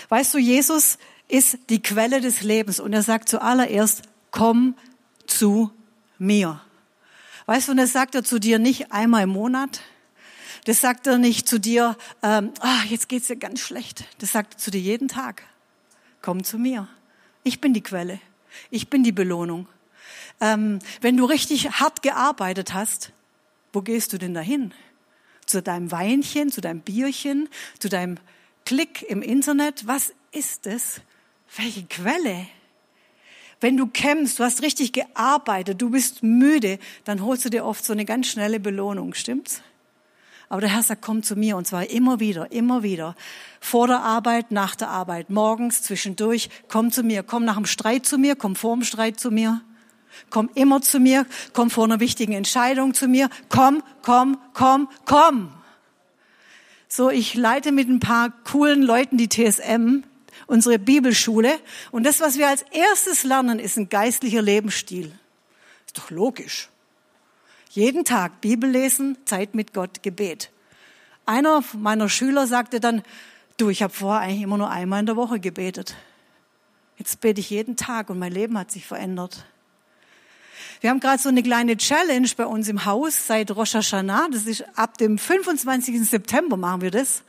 Weißt 0.10 0.34
du, 0.34 0.38
Jesus 0.38 0.98
ist 1.28 1.60
die 1.70 1.82
Quelle 1.82 2.22
des 2.22 2.42
Lebens 2.42 2.80
und 2.80 2.92
er 2.92 3.04
sagt 3.04 3.30
zuallererst, 3.30 4.04
komm 4.32 4.76
zu 5.28 5.72
mir. 6.18 6.62
Weißt 7.48 7.68
du, 7.68 7.72
und 7.72 7.78
das 7.78 7.92
sagt 7.92 8.14
er 8.14 8.24
zu 8.24 8.40
dir 8.40 8.60
nicht 8.60 8.92
einmal 8.92 9.24
im 9.24 9.30
Monat, 9.30 9.82
Das 10.66 10.82
sagt 10.82 11.08
er 11.08 11.18
nicht 11.18 11.48
zu 11.48 11.62
dir, 11.62 11.96
ähm, 12.22 12.52
ah, 12.60 12.84
jetzt 12.90 13.08
geht's 13.08 13.28
dir 13.28 13.38
ganz 13.38 13.62
schlecht. 13.62 14.04
Das 14.18 14.34
sagt 14.34 14.56
er 14.56 14.58
zu 14.58 14.70
dir 14.70 14.82
jeden 14.82 15.08
Tag. 15.08 15.44
Komm 16.22 16.44
zu 16.44 16.58
mir. 16.60 16.90
Ich 17.44 17.62
bin 17.62 17.74
die 17.74 17.82
Quelle. 17.82 18.20
Ich 18.70 18.90
bin 18.90 19.02
die 19.02 19.14
Belohnung. 19.14 19.70
Ähm, 20.42 20.80
wenn 21.00 21.16
du 21.16 21.24
richtig 21.24 21.80
hart 21.80 22.02
gearbeitet 22.02 22.74
hast, 22.74 23.14
wo 23.72 23.82
gehst 23.82 24.12
du 24.12 24.18
denn 24.18 24.34
dahin? 24.34 24.74
Zu 25.46 25.62
deinem 25.62 25.90
Weinchen, 25.92 26.52
zu 26.52 26.60
deinem 26.60 26.82
Bierchen, 26.82 27.48
zu 27.80 27.88
deinem 27.88 28.18
Klick 28.66 29.04
im 29.04 29.22
Internet? 29.22 29.88
Was 29.88 30.12
ist 30.34 30.68
es? 30.68 31.00
Welche 31.56 31.86
Quelle? 31.86 32.48
Wenn 33.60 33.78
du 33.78 33.88
kämpfst, 33.88 34.40
du 34.40 34.44
hast 34.44 34.62
richtig 34.62 34.94
gearbeitet, 34.94 35.82
du 35.82 35.90
bist 35.90 36.22
müde, 36.22 36.78
dann 37.06 37.24
holst 37.24 37.46
du 37.46 37.50
dir 37.50 37.66
oft 37.66 37.84
so 37.84 37.94
eine 37.94 38.06
ganz 38.06 38.28
schnelle 38.28 38.60
Belohnung, 38.60 39.14
stimmt's? 39.14 39.62
Aber 40.50 40.62
der 40.62 40.70
Herr 40.70 40.84
sagt, 40.84 41.02
komm 41.02 41.24
zu 41.24 41.36
mir 41.36 41.58
und 41.58 41.68
zwar 41.68 41.90
immer 41.90 42.20
wieder, 42.20 42.52
immer 42.52 42.82
wieder. 42.82 43.16
Vor 43.60 43.88
der 43.88 44.02
Arbeit, 44.02 44.52
nach 44.52 44.76
der 44.76 44.90
Arbeit, 44.90 45.30
morgens, 45.30 45.82
zwischendurch, 45.82 46.50
komm 46.70 46.92
zu 46.92 47.04
mir, 47.04 47.24
komm 47.24 47.44
nach 47.44 47.56
dem 47.56 47.66
Streit 47.66 48.06
zu 48.06 48.18
mir, 48.18 48.36
komm 48.36 48.56
vor 48.56 48.76
dem 48.76 48.84
Streit 48.84 49.20
zu 49.20 49.30
mir. 49.30 49.62
Komm 50.30 50.50
immer 50.56 50.82
zu 50.82 51.00
mir, 51.00 51.26
komm 51.54 51.70
vor 51.70 51.84
einer 51.84 52.00
wichtigen 52.00 52.34
Entscheidung 52.34 52.94
zu 52.94 53.08
mir. 53.08 53.30
Komm, 53.50 53.84
komm, 54.02 54.38
komm, 54.54 54.90
komm. 55.06 55.54
So, 56.88 57.10
ich 57.10 57.34
leite 57.36 57.74
mit 57.74 57.90
ein 57.90 58.00
paar 58.00 58.32
coolen 58.46 58.82
Leuten 58.82 59.18
die 59.18 59.28
TSM, 59.28 60.04
unsere 60.48 60.80
Bibelschule. 60.80 61.60
Und 61.92 62.04
das, 62.04 62.20
was 62.20 62.38
wir 62.38 62.48
als 62.48 62.64
erstes 62.72 63.24
lernen, 63.24 63.60
ist 63.60 63.78
ein 63.78 63.90
geistlicher 63.90 64.42
Lebensstil. 64.42 65.12
Ist 65.86 65.98
doch 65.98 66.10
logisch. 66.10 66.70
Jeden 67.70 68.06
Tag 68.06 68.42
Bibel 68.42 68.70
lesen, 68.70 69.18
Zeit 69.26 69.54
mit 69.54 69.74
Gott, 69.74 70.02
Gebet. 70.02 70.50
Einer 71.26 71.64
meiner 71.74 72.10
Schüler 72.10 72.48
sagte 72.48 72.80
dann, 72.80 73.04
du, 73.58 73.70
ich 73.70 73.84
habe 73.84 73.94
vorher 73.94 74.22
eigentlich 74.22 74.42
immer 74.42 74.58
nur 74.58 74.72
einmal 74.72 75.02
in 75.02 75.06
der 75.06 75.18
Woche 75.18 75.40
gebetet. 75.40 75.96
Jetzt 76.98 77.22
bete 77.22 77.40
ich 77.40 77.50
jeden 77.50 77.76
Tag 77.76 78.10
und 78.10 78.18
mein 78.18 78.32
Leben 78.32 78.58
hat 78.58 78.72
sich 78.72 78.86
verändert. 78.86 79.46
Wir 80.82 80.90
haben 80.90 81.00
gerade 81.00 81.22
so 81.22 81.30
eine 81.30 81.44
kleine 81.44 81.78
Challenge 81.78 82.30
bei 82.36 82.46
uns 82.46 82.68
im 82.68 82.86
Haus 82.86 83.28
seit 83.28 83.52
Rosh 83.52 83.74
Hashanah. 83.74 84.30
Das 84.32 84.46
ist 84.46 84.64
ab 84.76 84.98
dem 84.98 85.18
25. 85.18 86.08
September 86.08 86.58
machen 86.58 86.82
wir 86.82 86.92
das. 86.92 87.24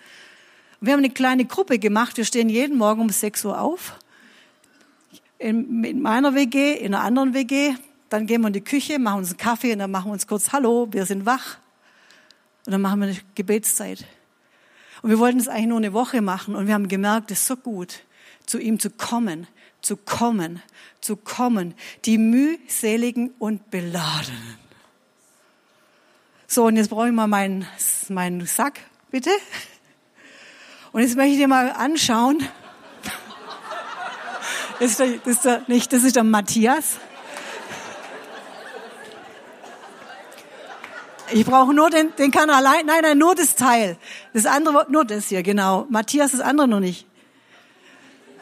Wir 0.81 0.93
haben 0.93 1.01
eine 1.01 1.11
kleine 1.11 1.45
Gruppe 1.45 1.79
gemacht. 1.79 2.17
Wir 2.17 2.25
stehen 2.25 2.49
jeden 2.49 2.79
Morgen 2.79 3.01
um 3.01 3.09
6 3.09 3.45
Uhr 3.45 3.61
auf. 3.61 3.99
In, 5.39 5.83
in 5.83 6.01
meiner 6.01 6.35
WG, 6.35 6.75
in 6.75 6.95
einer 6.95 7.05
anderen 7.05 7.35
WG. 7.35 7.75
Dann 8.11 8.27
gehen 8.27 8.41
wir 8.43 8.47
in 8.47 8.53
die 8.53 8.61
Küche, 8.63 8.99
machen 8.99 9.19
uns 9.19 9.31
einen 9.31 9.39
Kaffee 9.39 9.73
und 9.73 9.81
dann 9.81 9.91
machen 9.91 10.09
wir 10.09 10.13
uns 10.13 10.27
kurz 10.27 10.53
Hallo, 10.53 10.89
wir 10.91 11.05
sind 11.05 11.27
wach. 11.27 11.59
Und 12.65 12.73
dann 12.73 12.81
machen 12.81 13.01
wir 13.01 13.09
eine 13.09 13.19
Gebetszeit. 13.35 14.05
Und 15.03 15.11
wir 15.11 15.19
wollten 15.19 15.39
es 15.39 15.49
eigentlich 15.49 15.67
nur 15.67 15.79
eine 15.79 15.93
Woche 15.93 16.23
machen 16.23 16.55
und 16.55 16.67
wir 16.67 16.75
haben 16.75 16.89
gemerkt, 16.89 17.31
es 17.31 17.41
ist 17.41 17.47
so 17.47 17.57
gut, 17.57 18.01
zu 18.47 18.59
ihm 18.59 18.79
zu 18.79 18.91
kommen, 18.91 19.47
zu 19.81 19.97
kommen, 19.97 20.63
zu 21.01 21.17
kommen, 21.17 21.75
die 22.05 22.19
mühseligen 22.19 23.31
und 23.39 23.71
beladenen. 23.71 24.59
So, 26.47 26.65
und 26.65 26.77
jetzt 26.77 26.89
brauche 26.89 27.09
ich 27.09 27.15
mal 27.15 27.27
meinen, 27.27 27.67
meinen 28.09 28.47
Sack, 28.47 28.81
bitte. 29.11 29.31
Und 30.93 31.03
jetzt 31.03 31.17
möchte 31.17 31.33
ich 31.33 31.39
dir 31.39 31.49
mal 31.49 31.71
anschauen. 31.71 32.43
Das 34.81 34.91
ist 34.91 35.01
der, 35.01 35.09
das 35.19 35.35
ist 35.35 35.45
der, 35.45 35.63
nicht, 35.67 35.93
das 35.93 36.05
ist 36.05 36.17
der 36.17 36.25
Matthias. 36.25 36.99
Ich 41.31 41.45
brauche 41.45 41.75
nur 41.75 41.91
den, 41.91 42.15
den 42.17 42.31
kann 42.31 42.49
allein, 42.49 42.87
nein, 42.87 43.01
nein, 43.03 43.19
nur 43.19 43.35
das 43.35 43.55
Teil. 43.55 43.99
Das 44.33 44.47
andere, 44.47 44.87
nur 44.89 45.05
das 45.05 45.27
hier, 45.27 45.43
genau. 45.43 45.87
Matthias, 45.91 46.33
das 46.33 46.41
andere 46.41 46.69
noch 46.69 46.81
nicht. 46.81 47.07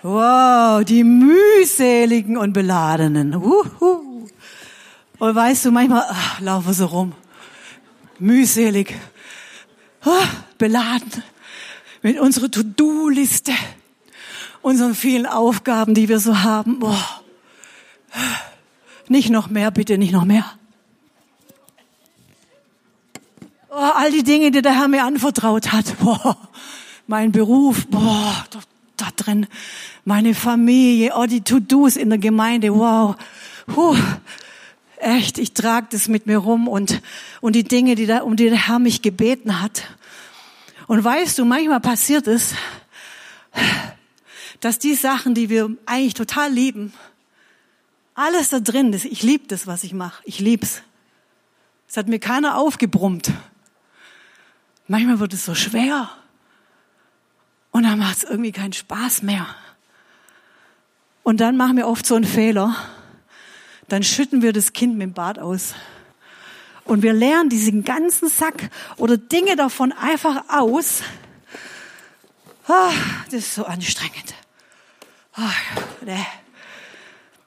Wow, 0.03 0.85
die 0.85 1.03
mühseligen 1.03 2.37
und 2.37 2.53
beladenen. 2.53 3.35
Uhu. 3.35 4.29
Und 5.19 5.35
weißt 5.35 5.65
du, 5.65 5.71
manchmal 5.73 6.05
ach, 6.09 6.41
laufen 6.41 6.73
so 6.75 6.87
rum. 6.87 7.13
Mühselig. 8.19 8.95
Ah, 10.05 10.29
beladen. 10.59 11.25
Mit 12.03 12.19
unserer 12.19 12.51
To-Do-Liste. 12.51 13.53
Unseren 14.63 14.95
vielen 14.95 15.27
Aufgaben, 15.27 15.95
die 15.95 16.09
wir 16.09 16.19
so 16.19 16.43
haben. 16.43 16.79
Boah. 16.81 17.21
Nicht 19.09 19.31
noch 19.31 19.49
mehr, 19.49 19.71
bitte, 19.71 19.99
nicht 19.99 20.13
noch 20.13 20.25
mehr. 20.25 20.45
Oh, 23.71 23.93
all 23.95 24.11
die 24.11 24.23
Dinge, 24.23 24.51
die 24.51 24.63
der 24.63 24.75
Herr 24.75 24.89
mir 24.89 25.05
anvertraut 25.05 25.73
hat. 25.73 25.99
Boah, 25.99 26.37
mein 27.07 27.31
Beruf, 27.31 27.87
boah, 27.89 28.45
da, 28.51 28.61
da 28.97 29.07
drin, 29.15 29.47
meine 30.05 30.35
Familie, 30.35 31.13
oh, 31.15 31.27
die 31.27 31.43
To-Dos 31.43 31.97
in 31.97 32.09
der 32.09 32.19
Gemeinde, 32.19 32.75
wow. 32.75 33.17
Puh, 33.67 33.97
echt, 34.97 35.37
ich 35.37 35.53
trage 35.53 35.89
das 35.91 36.09
mit 36.09 36.27
mir 36.27 36.39
rum 36.39 36.69
und, 36.69 37.03
und 37.43 37.55
die 37.55 37.65
Dinge, 37.65 37.97
die 37.97 38.07
da, 38.07 38.23
um 38.23 38.37
die 38.37 38.49
der 38.49 38.67
Herr 38.67 38.79
mich 38.79 39.03
gebeten 39.03 39.61
hat. 39.61 39.83
Und 40.87 41.03
weißt 41.03 41.39
du, 41.39 41.45
manchmal 41.45 41.81
passiert 41.81 42.27
es, 42.27 42.55
dass 44.61 44.79
die 44.79 44.95
Sachen, 44.95 45.35
die 45.35 45.49
wir 45.49 45.71
eigentlich 45.85 46.15
total 46.15 46.53
lieben, 46.53 46.93
alles 48.15 48.49
da 48.49 48.61
drin 48.61 48.93
ist. 48.93 49.05
Ich 49.05 49.23
liebe 49.23 49.47
das, 49.47 49.67
was 49.67 49.85
ich 49.85 49.93
mache. 49.93 50.23
Ich 50.25 50.39
lieb's. 50.39 50.83
Es 51.89 51.97
hat 51.97 52.09
mir 52.09 52.19
keiner 52.19 52.57
aufgebrummt. 52.57 53.33
Manchmal 54.89 55.21
wird 55.21 55.33
es 55.35 55.45
so 55.45 55.55
schwer. 55.55 56.09
Und 57.71 57.83
dann 57.83 57.99
macht 57.99 58.19
es 58.19 58.25
irgendwie 58.25 58.53
keinen 58.53 58.73
Spaß 58.73 59.23
mehr. 59.23 59.47
Und 61.23 61.41
dann 61.41 61.57
machen 61.57 61.77
wir 61.77 61.89
oft 61.89 62.07
so 62.07 62.15
einen 62.15 62.25
Fehler. 62.25 62.75
Dann 63.89 64.03
schütten 64.03 64.43
wir 64.43 64.53
das 64.53 64.73
Kind 64.73 64.97
mit 64.97 65.03
dem 65.03 65.13
Bad 65.13 65.39
aus. 65.39 65.75
Und 66.87 67.03
wir 67.03 67.13
lernen 67.13 67.51
diesen 67.51 67.85
ganzen 67.85 68.29
Sack 68.29 68.71
oder 68.97 69.17
Dinge 69.17 69.57
davon 69.57 69.93
einfach 69.93 70.45
aus. 70.49 71.03
Ah, 72.69 72.93
das 73.27 73.41
ist 73.41 73.55
so 73.55 73.65
anstrengend. 73.65 74.35
Ah, 75.35 75.51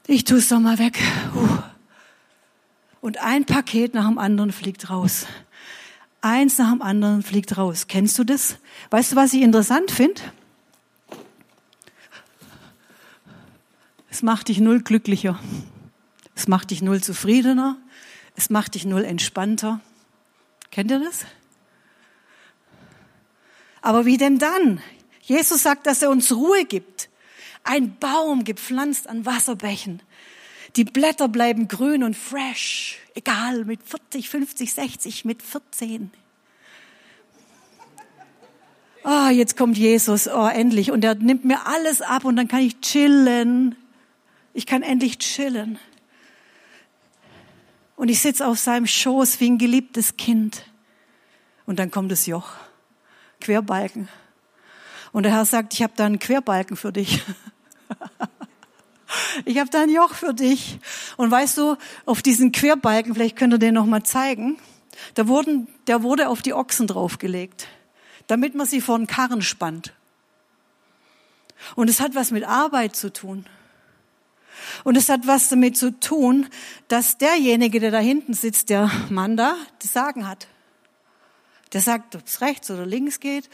ich 0.07 0.25
tue 0.25 0.37
es 0.37 0.49
doch 0.49 0.59
mal 0.59 0.77
weg. 0.77 0.99
Und 3.01 3.17
ein 3.19 3.45
Paket 3.45 3.93
nach 3.93 4.07
dem 4.07 4.17
anderen 4.17 4.51
fliegt 4.51 4.89
raus. 4.89 5.25
Eins 6.21 6.57
nach 6.57 6.71
dem 6.71 6.81
anderen 6.81 7.23
fliegt 7.23 7.57
raus. 7.57 7.87
Kennst 7.87 8.19
du 8.19 8.25
das? 8.25 8.57
Weißt 8.89 9.13
du, 9.13 9.15
was 9.15 9.33
ich 9.33 9.41
interessant 9.41 9.89
finde? 9.91 10.21
Es 14.09 14.21
macht 14.21 14.49
dich 14.49 14.59
null 14.59 14.81
glücklicher. 14.81 15.39
Es 16.35 16.49
macht 16.49 16.71
dich 16.71 16.81
null 16.81 17.01
zufriedener. 17.01 17.77
Es 18.39 18.49
macht 18.49 18.75
dich 18.75 18.85
null 18.85 19.03
entspannter. 19.03 19.81
Kennt 20.71 20.89
ihr 20.91 20.99
das? 20.99 21.25
Aber 23.81 24.05
wie 24.05 24.15
denn 24.15 24.39
dann? 24.39 24.81
Jesus 25.21 25.61
sagt, 25.61 25.85
dass 25.85 26.01
er 26.01 26.09
uns 26.09 26.31
Ruhe 26.31 26.63
gibt. 26.63 27.09
Ein 27.65 27.97
Baum 27.97 28.45
gepflanzt 28.45 29.09
an 29.09 29.25
Wasserbächen. 29.25 30.01
Die 30.77 30.85
Blätter 30.85 31.27
bleiben 31.27 31.67
grün 31.67 32.01
und 32.01 32.15
fresh, 32.15 32.99
egal 33.13 33.65
mit 33.65 33.83
40, 33.83 34.29
50, 34.29 34.73
60, 34.73 35.25
mit 35.25 35.43
14. 35.43 36.09
Oh, 39.03 39.09
ah, 39.09 39.31
jetzt 39.31 39.57
kommt 39.57 39.77
Jesus, 39.77 40.29
oh, 40.29 40.47
endlich. 40.47 40.91
Und 40.91 41.03
er 41.03 41.15
nimmt 41.15 41.43
mir 41.43 41.67
alles 41.67 42.01
ab 42.01 42.23
und 42.23 42.37
dann 42.37 42.47
kann 42.47 42.61
ich 42.61 42.79
chillen. 42.79 43.75
Ich 44.53 44.65
kann 44.65 44.81
endlich 44.81 45.17
chillen. 45.17 45.77
Und 47.99 48.07
ich 48.07 48.21
sitze 48.21 48.47
auf 48.47 48.57
seinem 48.57 48.87
Schoß 48.87 49.41
wie 49.41 49.49
ein 49.49 49.57
geliebtes 49.57 50.15
Kind. 50.15 50.63
Und 51.65 51.79
dann 51.79 51.91
kommt 51.91 52.09
das 52.13 52.27
Joch. 52.27 52.51
Querbalken. 53.41 54.07
Und 55.11 55.23
der 55.23 55.33
Herr 55.33 55.43
sagt, 55.43 55.73
ich 55.73 55.83
habe 55.83 55.91
da 55.97 56.05
einen 56.05 56.17
Querbalken 56.17 56.77
für 56.77 56.93
dich. 56.93 57.21
Ich 59.43 59.57
habe 59.57 59.71
da 59.71 59.81
ein 59.81 59.89
Joch 59.89 60.13
für 60.13 60.35
dich. 60.35 60.77
Und 61.17 61.31
weißt 61.31 61.57
du, 61.57 61.77
auf 62.05 62.21
diesen 62.21 62.51
Querbalken, 62.51 63.15
vielleicht 63.15 63.35
könnt 63.35 63.53
ihr 63.53 63.57
den 63.57 63.73
noch 63.73 63.87
mal 63.87 64.03
zeigen, 64.03 64.59
da 65.15 65.27
wurden, 65.27 65.67
der 65.87 66.03
wurde 66.03 66.29
auf 66.29 66.43
die 66.43 66.53
Ochsen 66.53 66.85
draufgelegt, 66.85 67.67
damit 68.27 68.53
man 68.53 68.67
sie 68.67 68.81
vor 68.81 68.99
den 68.99 69.07
Karren 69.07 69.41
spannt. 69.41 69.93
Und 71.75 71.89
es 71.89 71.99
hat 71.99 72.13
was 72.13 72.29
mit 72.29 72.43
Arbeit 72.43 72.95
zu 72.95 73.11
tun. 73.11 73.47
Und 74.83 74.97
es 74.97 75.09
hat 75.09 75.27
was 75.27 75.49
damit 75.49 75.77
zu 75.77 75.97
tun, 75.99 76.47
dass 76.87 77.17
derjenige, 77.17 77.79
der 77.79 77.91
da 77.91 77.99
hinten 77.99 78.33
sitzt, 78.33 78.69
der 78.69 78.91
Mann 79.09 79.37
da, 79.37 79.55
das 79.81 79.93
Sagen 79.93 80.27
hat. 80.27 80.47
Der 81.73 81.81
sagt, 81.81 82.15
ob 82.15 82.25
es 82.25 82.41
rechts 82.41 82.71
oder 82.71 82.85
links 82.85 83.19
geht. 83.19 83.49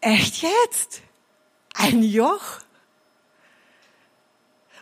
Echt 0.00 0.42
jetzt? 0.42 1.02
Ein 1.74 2.02
Joch? 2.02 2.60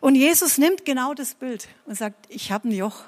Und 0.01 0.15
Jesus 0.15 0.59
nimmt 0.59 0.85
genau 0.85 1.15
das 1.15 1.35
Bild 1.35 1.69
und 1.87 1.97
sagt, 1.97 2.27
ich 2.29 2.53
habe 2.53 2.69
ein 2.69 2.73
Joch. 2.73 3.05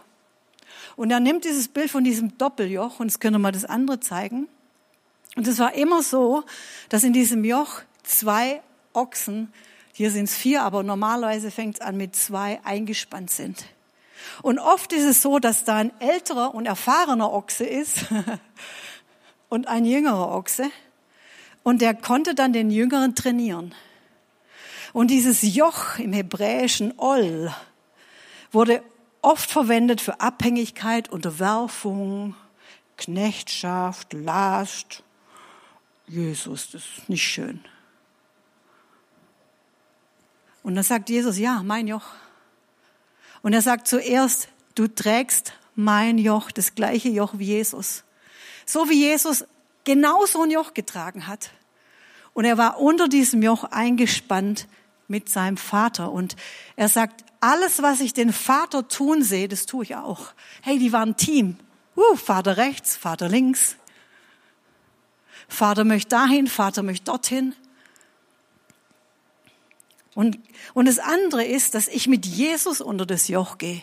Und 0.97 1.11
er 1.11 1.21
nimmt 1.21 1.45
dieses 1.45 1.69
Bild 1.69 1.91
von 1.91 2.03
diesem 2.03 2.39
Doppeljoch, 2.39 2.99
und 3.01 3.09
jetzt 3.09 3.21
können 3.21 3.35
wir 3.35 3.41
mal 3.41 3.53
das 3.53 3.65
andere 3.65 4.01
zeigen. 4.01 4.49
Und 5.37 5.47
es 5.47 5.59
war 5.59 5.75
immer 5.75 6.03
so, 6.03 6.45
dass 6.89 7.05
in 7.05 7.13
diesem 7.13 7.45
Joch 7.45 7.83
zwei 8.03 8.63
Ochsen, 8.95 9.53
hier 9.99 10.12
sind 10.12 10.28
es 10.28 10.37
vier, 10.37 10.62
aber 10.62 10.85
normalerweise 10.85 11.50
fängt 11.50 11.75
es 11.75 11.81
an 11.81 11.97
mit 11.97 12.14
zwei, 12.14 12.61
eingespannt 12.62 13.33
sind. 13.33 13.64
Und 14.43 14.61
oft 14.61 14.93
ist 14.93 15.02
es 15.02 15.23
so, 15.23 15.40
dass 15.40 15.64
da 15.64 15.78
ein 15.78 15.90
älterer 16.00 16.55
und 16.55 16.67
erfahrener 16.67 17.33
Ochse 17.33 17.64
ist 17.64 18.05
und 19.49 19.67
ein 19.67 19.85
jüngerer 19.85 20.28
Ochse. 20.28 20.71
Und 21.64 21.83
der 21.83 21.95
konnte 21.95 22.37
dann 22.37 22.52
den 22.52 22.71
Jüngeren 22.71 23.17
trainieren. 23.17 23.75
Und 24.93 25.11
dieses 25.11 25.43
Joch 25.43 25.99
im 25.99 26.12
Hebräischen 26.12 26.97
Ol 26.97 27.52
wurde 28.52 28.85
oft 29.21 29.50
verwendet 29.50 30.00
für 30.00 30.21
Abhängigkeit, 30.21 31.09
Unterwerfung, 31.09 32.37
Knechtschaft, 32.99 34.12
Last. 34.12 35.02
Jesus, 36.07 36.71
das 36.71 36.85
ist 36.85 37.09
nicht 37.09 37.25
schön. 37.25 37.64
Und 40.62 40.75
dann 40.75 40.85
sagt 40.85 41.09
Jesus, 41.09 41.38
ja, 41.38 41.62
mein 41.65 41.88
Joch. 41.88 42.07
Und 43.43 43.53
er 43.53 43.62
sagt 43.62 43.88
zuerst, 43.88 44.49
du 44.75 44.88
trägst 44.88 45.53
mein 45.75 46.19
Joch, 46.19 46.50
das 46.50 46.75
gleiche 46.75 47.09
Joch 47.09 47.35
wie 47.37 47.47
Jesus. 47.47 48.05
So 48.67 48.88
wie 48.88 49.00
Jesus 49.00 49.45
genau 49.85 50.27
so 50.27 50.43
ein 50.43 50.50
Joch 50.50 50.75
getragen 50.75 51.27
hat. 51.27 51.50
Und 52.35 52.45
er 52.45 52.59
war 52.59 52.81
unter 52.81 53.09
diesem 53.09 53.43
Joch 53.43 53.65
eingespannt 53.65 54.69
mit 55.07 55.29
seinem 55.29 55.57
Vater. 55.57 56.12
Und 56.12 56.37
er 56.77 56.88
sagt, 56.88 57.25
alles, 57.41 57.83
was 57.83 58.00
ich 58.00 58.12
den 58.12 58.33
Vater 58.33 58.88
tun 58.88 59.23
sehe, 59.23 59.49
das 59.49 59.67
tue 59.67 59.85
ich 59.85 59.97
auch. 59.97 60.33
Hey, 60.62 60.79
die 60.79 60.93
waren 60.93 61.17
Team. 61.17 61.57
Uh, 61.97 62.17
Vater 62.17 62.57
rechts, 62.57 62.97
Vater 62.97 63.29
links. 63.29 63.77
Vater 65.49 65.85
möchte 65.85 66.11
dahin, 66.11 66.47
Vater 66.47 66.83
möchte 66.83 67.07
dorthin. 67.07 67.55
Und, 70.19 70.37
und 70.75 70.87
das 70.87 70.99
andere 70.99 71.45
ist, 71.45 71.77
dass 71.77 71.87
ich 71.87 72.09
mit 72.09 72.27
Jesus 72.27 72.81
unter 72.81 73.07
das 73.07 73.29
Joch 73.29 73.57
gehe. 73.57 73.81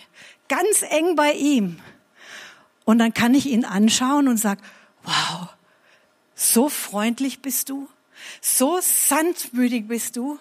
Ganz 0.49 0.81
eng 0.81 1.15
bei 1.15 1.31
ihm. 1.31 1.79
Und 2.83 2.99
dann 2.99 3.13
kann 3.13 3.33
ich 3.33 3.45
ihn 3.45 3.63
anschauen 3.63 4.27
und 4.27 4.35
sag, 4.35 4.59
wow, 5.03 5.47
so 6.35 6.67
freundlich 6.67 7.41
bist 7.41 7.69
du. 7.69 7.87
So 8.41 8.81
sanftmütig 8.81 9.87
bist 9.87 10.17
du. 10.17 10.37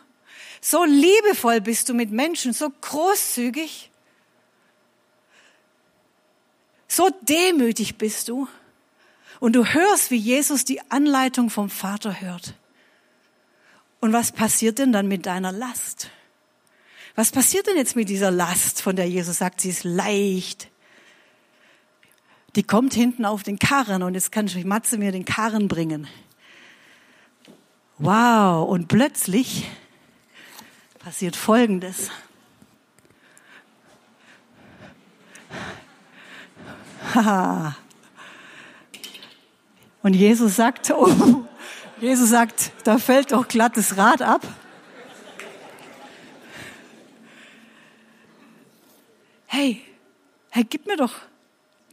So 0.61 0.83
liebevoll 0.83 1.61
bist 1.61 1.89
du 1.89 1.95
mit 1.95 2.11
Menschen, 2.11 2.53
so 2.53 2.71
großzügig. 2.71 3.93
So 6.89 7.09
demütig 7.21 7.99
bist 7.99 8.27
du. 8.27 8.49
Und 9.39 9.53
du 9.53 9.65
hörst, 9.65 10.11
wie 10.11 10.17
Jesus 10.17 10.65
die 10.65 10.81
Anleitung 10.91 11.51
vom 11.51 11.71
Vater 11.71 12.21
hört. 12.21 12.55
Und 14.05 14.13
was 14.13 14.33
passiert 14.33 14.79
denn 14.81 14.93
dann 14.93 15.09
mit 15.09 15.25
deiner 15.25 15.51
Last? 15.51 16.11
Was 17.15 17.31
passiert 17.31 17.67
denn 17.67 17.79
jetzt 17.79 17.97
mit 17.97 18.11
dieser 18.11 18.31
Last, 18.31 18.83
von 18.83 18.97
der 18.97 19.09
Jesus 19.09 19.39
sagt, 19.39 19.63
sie 19.63 19.71
ist 19.71 19.83
leicht? 19.83 20.69
Die 22.55 22.65
kommt 22.65 22.93
hinten 22.93 23.25
auf 23.25 23.43
den 23.43 23.59
Karren 23.59 24.03
und 24.03 24.13
jetzt 24.13 24.31
kann 24.31 24.47
Matze 24.67 24.99
mir 24.99 25.11
den 25.11 25.25
Karren 25.25 25.69
bringen. 25.69 26.07
Wow, 27.97 28.69
und 28.69 28.89
plötzlich 28.89 29.71
passiert 30.99 31.35
Folgendes. 31.35 32.11
Und 40.03 40.13
Jesus 40.13 40.57
sagt, 40.57 40.91
oh, 40.95 41.47
Jesus 42.01 42.31
sagt, 42.31 42.73
da 42.85 42.99
fällt 42.99 43.33
doch 43.33 43.49
glatt 43.49 43.77
das 43.77 43.97
Rad 43.97 44.23
ab. 44.23 44.43
Hey, 49.47 49.81
hey, 50.51 50.65
gib 50.65 50.87
mir 50.87 50.97
doch 50.97 51.13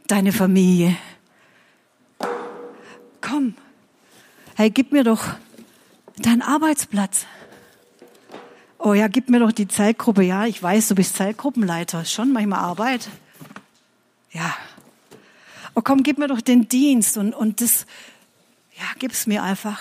deine 0.08 0.32
Familie. 0.32 0.96
Komm, 3.20 3.54
hey, 4.56 4.70
gib 4.70 4.90
mir 4.90 5.04
doch 5.04 5.24
deinen 6.18 6.42
Arbeitsplatz. 6.42 7.26
Oh 8.78 8.94
ja, 8.94 9.06
gib 9.06 9.30
mir 9.30 9.38
doch 9.38 9.52
die 9.52 9.68
Zeitgruppe. 9.68 10.24
Ja, 10.24 10.44
ich 10.44 10.60
weiß, 10.60 10.88
du 10.88 10.96
bist 10.96 11.14
Zeitgruppenleiter. 11.14 12.04
Schon 12.04 12.32
manchmal 12.32 12.58
Arbeit. 12.58 13.08
Ja. 14.32 14.56
Oh 15.74 15.82
komm, 15.82 16.02
gib 16.02 16.18
mir 16.18 16.26
doch 16.26 16.40
den 16.40 16.68
Dienst 16.68 17.16
und, 17.16 17.32
und 17.32 17.60
das, 17.60 17.86
ja, 18.76 18.84
gib's 18.98 19.28
mir 19.28 19.42
einfach. 19.44 19.78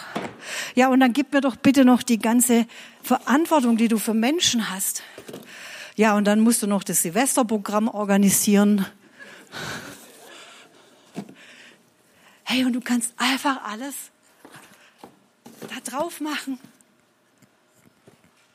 Ja, 0.76 0.88
und 0.90 1.00
dann 1.00 1.14
gib 1.14 1.34
mir 1.34 1.42
doch 1.42 1.56
bitte 1.56 1.86
noch 1.86 2.04
die 2.04 2.20
ganze 2.20 2.66
Verantwortung, 3.04 3.78
die 3.78 3.88
du 3.88 3.98
für 3.98 4.14
Menschen 4.14 4.70
hast. 4.70 5.04
Ja, 5.96 6.16
und 6.16 6.26
dann 6.26 6.40
musst 6.40 6.64
du 6.64 6.68
noch 6.68 6.84
das 6.84 7.02
Silvesterprogramm 7.02 7.88
organisieren. 7.88 8.86
Hey, 12.44 12.66
und 12.66 12.74
du 12.74 12.82
kannst 12.82 13.14
einfach 13.18 13.64
alles 13.64 13.96
da 15.62 15.92
drauf 15.92 16.22
machen. 16.22 16.60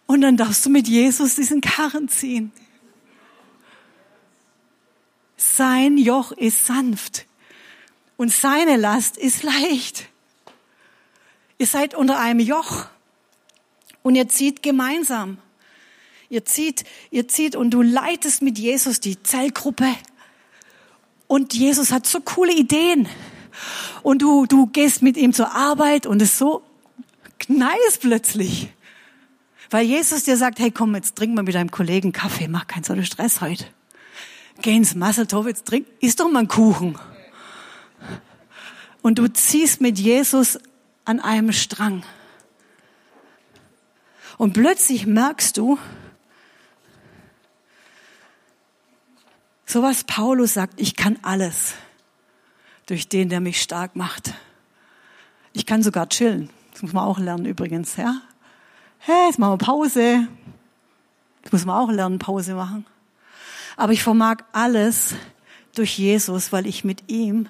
Und 0.06 0.20
dann 0.20 0.36
darfst 0.36 0.64
du 0.64 0.70
mit 0.70 0.88
Jesus 0.88 1.34
diesen 1.34 1.60
Karren 1.60 2.08
ziehen. 2.08 2.52
Sein 5.36 5.98
Joch 5.98 6.32
ist 6.32 6.66
sanft 6.66 7.26
und 8.16 8.32
seine 8.32 8.76
Last 8.76 9.16
ist 9.16 9.42
leicht. 9.42 10.08
Ihr 11.58 11.66
seid 11.66 11.94
unter 11.94 12.18
einem 12.18 12.40
Joch 12.40 12.86
und 14.02 14.14
ihr 14.14 14.28
zieht 14.28 14.62
gemeinsam. 14.62 15.38
Ihr 16.28 16.44
zieht, 16.44 16.84
ihr 17.10 17.28
zieht 17.28 17.56
und 17.56 17.70
du 17.70 17.82
leitest 17.82 18.42
mit 18.42 18.58
Jesus 18.58 19.00
die 19.00 19.22
Zellgruppe. 19.22 19.86
Und 21.28 21.54
Jesus 21.54 21.92
hat 21.92 22.06
so 22.06 22.20
coole 22.20 22.52
Ideen. 22.52 23.08
Und 24.02 24.22
du, 24.22 24.46
du 24.46 24.66
gehst 24.66 25.02
mit 25.02 25.16
ihm 25.16 25.32
zur 25.32 25.52
Arbeit 25.54 26.06
und 26.06 26.20
es 26.20 26.38
so 26.38 26.62
knallt 27.38 28.00
plötzlich. 28.00 28.68
Weil 29.70 29.86
Jesus 29.86 30.24
dir 30.24 30.36
sagt, 30.36 30.58
hey 30.58 30.70
komm, 30.70 30.94
jetzt 30.94 31.16
trink 31.16 31.34
mal 31.34 31.42
mit 31.42 31.54
deinem 31.54 31.70
Kollegen 31.70 32.12
Kaffee, 32.12 32.48
mach 32.48 32.66
keinen 32.66 32.84
so 32.84 33.00
Stress 33.02 33.40
heute. 33.40 33.64
Geh 34.62 34.76
ins 34.76 34.94
Masseltorf, 34.94 35.46
jetzt 35.46 35.66
trink, 35.66 35.86
isst 36.00 36.20
doch 36.20 36.30
mal 36.30 36.40
einen 36.40 36.48
Kuchen. 36.48 36.98
Und 39.02 39.18
du 39.18 39.28
ziehst 39.28 39.80
mit 39.80 39.98
Jesus 39.98 40.58
an 41.06 41.20
einem 41.20 41.52
Strang. 41.52 42.02
Und 44.36 44.52
plötzlich 44.52 45.06
merkst 45.06 45.56
du, 45.56 45.78
so 49.64 49.82
was 49.82 50.04
Paulus 50.04 50.54
sagt, 50.54 50.80
ich 50.80 50.94
kann 50.94 51.18
alles 51.22 51.74
durch 52.84 53.08
den, 53.08 53.30
der 53.30 53.40
mich 53.40 53.62
stark 53.62 53.96
macht. 53.96 54.34
Ich 55.52 55.64
kann 55.64 55.82
sogar 55.82 56.08
chillen. 56.08 56.50
Das 56.72 56.82
muss 56.82 56.92
man 56.92 57.04
auch 57.04 57.18
lernen 57.18 57.46
übrigens, 57.46 57.96
ja 57.96 58.20
hey, 59.06 59.26
jetzt 59.26 59.38
machen 59.38 59.52
wir 59.52 59.64
Pause. 59.64 60.26
Das 61.42 61.52
muss 61.52 61.64
man 61.64 61.76
auch 61.76 61.90
lernen, 61.90 62.18
Pause 62.18 62.54
machen. 62.54 62.84
Aber 63.76 63.92
ich 63.92 64.02
vermag 64.02 64.38
alles 64.52 65.14
durch 65.74 65.98
Jesus, 65.98 66.52
weil 66.52 66.66
ich 66.66 66.84
mit 66.84 67.08
ihm 67.08 67.48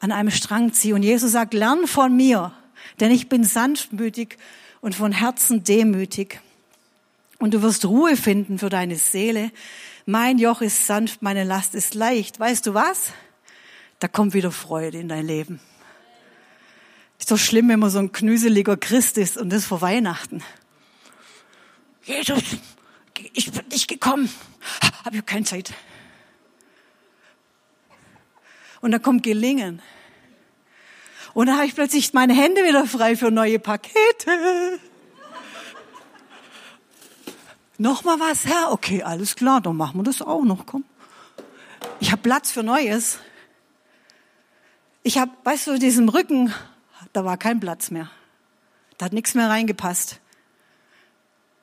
an 0.00 0.12
einem 0.12 0.30
Strang 0.30 0.72
ziehe. 0.72 0.94
Und 0.94 1.02
Jesus 1.02 1.32
sagt, 1.32 1.54
lern 1.54 1.86
von 1.86 2.14
mir, 2.14 2.52
denn 3.00 3.10
ich 3.10 3.28
bin 3.28 3.44
sanftmütig 3.44 4.38
und 4.80 4.94
von 4.94 5.12
Herzen 5.12 5.64
demütig. 5.64 6.40
Und 7.38 7.54
du 7.54 7.62
wirst 7.62 7.84
Ruhe 7.84 8.16
finden 8.16 8.58
für 8.58 8.68
deine 8.68 8.96
Seele. 8.96 9.50
Mein 10.06 10.38
Joch 10.38 10.60
ist 10.60 10.86
sanft, 10.86 11.22
meine 11.22 11.44
Last 11.44 11.74
ist 11.74 11.94
leicht. 11.94 12.38
Weißt 12.38 12.66
du 12.66 12.74
was? 12.74 13.12
Da 13.98 14.08
kommt 14.08 14.34
wieder 14.34 14.50
Freude 14.50 14.98
in 14.98 15.08
dein 15.08 15.26
Leben. 15.26 15.60
Ist 17.18 17.30
doch 17.30 17.38
schlimm, 17.38 17.68
wenn 17.68 17.78
man 17.78 17.90
so 17.90 18.00
ein 18.00 18.10
knüseliger 18.10 18.76
Christ 18.76 19.16
ist 19.16 19.36
und 19.36 19.50
das 19.50 19.64
vor 19.64 19.80
Weihnachten. 19.80 20.42
Jesus, 22.04 22.42
ich 23.32 23.52
bin 23.52 23.66
nicht 23.68 23.86
gekommen, 23.86 24.28
habe 25.04 25.18
ich 25.18 25.26
keine 25.26 25.44
Zeit. 25.44 25.72
Und 28.80 28.90
dann 28.90 29.00
kommt 29.00 29.22
Gelingen. 29.22 29.80
Und 31.34 31.46
dann 31.46 31.56
habe 31.56 31.66
ich 31.66 31.74
plötzlich 31.74 32.12
meine 32.12 32.34
Hände 32.34 32.62
wieder 32.64 32.86
frei 32.86 33.16
für 33.16 33.30
neue 33.30 33.58
Pakete. 33.58 34.78
Nochmal 37.78 38.20
was, 38.20 38.44
Herr? 38.44 38.70
Okay, 38.70 39.02
alles 39.02 39.34
klar, 39.34 39.60
dann 39.60 39.76
machen 39.76 39.98
wir 39.98 40.04
das 40.04 40.22
auch 40.22 40.44
noch, 40.44 40.66
komm. 40.66 40.84
Ich 42.00 42.12
habe 42.12 42.22
Platz 42.22 42.50
für 42.50 42.62
Neues. 42.62 43.18
Ich 45.02 45.18
habe, 45.18 45.32
weißt 45.44 45.66
du, 45.66 45.78
diesem 45.78 46.08
Rücken, 46.08 46.54
da 47.12 47.24
war 47.24 47.36
kein 47.36 47.60
Platz 47.60 47.90
mehr. 47.90 48.10
Da 48.98 49.06
hat 49.06 49.12
nichts 49.12 49.34
mehr 49.34 49.48
reingepasst. 49.48 50.20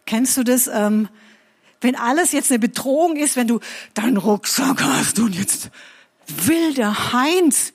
Kennst 0.05 0.35
du 0.35 0.43
das? 0.43 0.67
Ähm, 0.67 1.07
wenn 1.81 1.95
alles 1.95 2.31
jetzt 2.31 2.51
eine 2.51 2.59
Bedrohung 2.59 3.15
ist, 3.15 3.35
wenn 3.35 3.47
du 3.47 3.59
deinen 3.93 4.17
Rucksack 4.17 4.83
hast 4.83 5.19
und 5.19 5.33
jetzt 5.33 5.69
will 6.27 6.73
der 6.73 7.13
Heinz, 7.13 7.71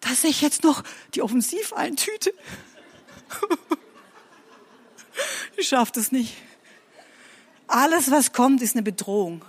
dass 0.00 0.24
ich 0.24 0.40
jetzt 0.40 0.62
noch 0.62 0.82
die 1.14 1.22
Offensiv 1.22 1.72
eintüte? 1.72 2.32
ich 5.56 5.68
schaff 5.68 5.90
das 5.92 6.12
nicht. 6.12 6.36
Alles, 7.66 8.10
was 8.10 8.32
kommt, 8.32 8.62
ist 8.62 8.74
eine 8.74 8.82
Bedrohung. 8.82 9.44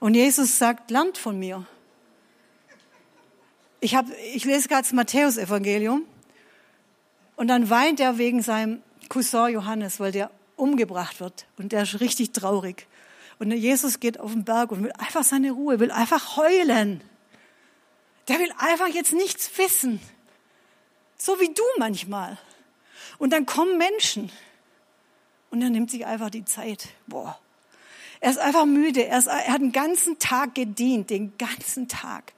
Und 0.00 0.14
Jesus 0.14 0.58
sagt, 0.58 0.90
lernt 0.90 1.18
von 1.18 1.38
mir. 1.38 1.66
Ich, 3.80 3.94
hab, 3.94 4.06
ich 4.34 4.44
lese 4.44 4.68
gerade 4.68 4.82
das 4.82 4.92
Matthäus-Evangelium 4.92 6.02
und 7.36 7.48
dann 7.48 7.70
weint 7.70 8.00
er 8.00 8.18
wegen 8.18 8.42
seinem 8.42 8.82
Cousin 9.08 9.52
Johannes, 9.52 10.00
weil 10.00 10.12
der 10.12 10.30
umgebracht 10.56 11.20
wird 11.20 11.46
und 11.56 11.72
der 11.72 11.84
ist 11.84 12.00
richtig 12.00 12.32
traurig. 12.32 12.86
Und 13.38 13.52
Jesus 13.52 14.00
geht 14.00 14.18
auf 14.18 14.32
den 14.32 14.44
Berg 14.44 14.72
und 14.72 14.82
will 14.82 14.92
einfach 14.98 15.22
seine 15.22 15.52
Ruhe, 15.52 15.78
will 15.78 15.92
einfach 15.92 16.36
heulen. 16.36 17.00
Der 18.28 18.38
will 18.38 18.52
einfach 18.58 18.88
jetzt 18.88 19.12
nichts 19.12 19.50
wissen. 19.56 20.00
So 21.16 21.40
wie 21.40 21.52
du 21.52 21.62
manchmal. 21.78 22.38
Und 23.18 23.32
dann 23.32 23.46
kommen 23.46 23.78
Menschen 23.78 24.30
und 25.50 25.62
er 25.62 25.70
nimmt 25.70 25.90
sich 25.90 26.06
einfach 26.06 26.30
die 26.30 26.44
Zeit. 26.44 26.88
Boah. 27.06 27.38
Er 28.20 28.30
ist 28.30 28.38
einfach 28.38 28.66
müde. 28.66 29.06
Er, 29.06 29.18
ist, 29.18 29.26
er 29.26 29.48
hat 29.48 29.60
den 29.60 29.72
ganzen 29.72 30.18
Tag 30.18 30.54
gedient, 30.54 31.10
den 31.10 31.36
ganzen 31.38 31.88
Tag. 31.88 32.32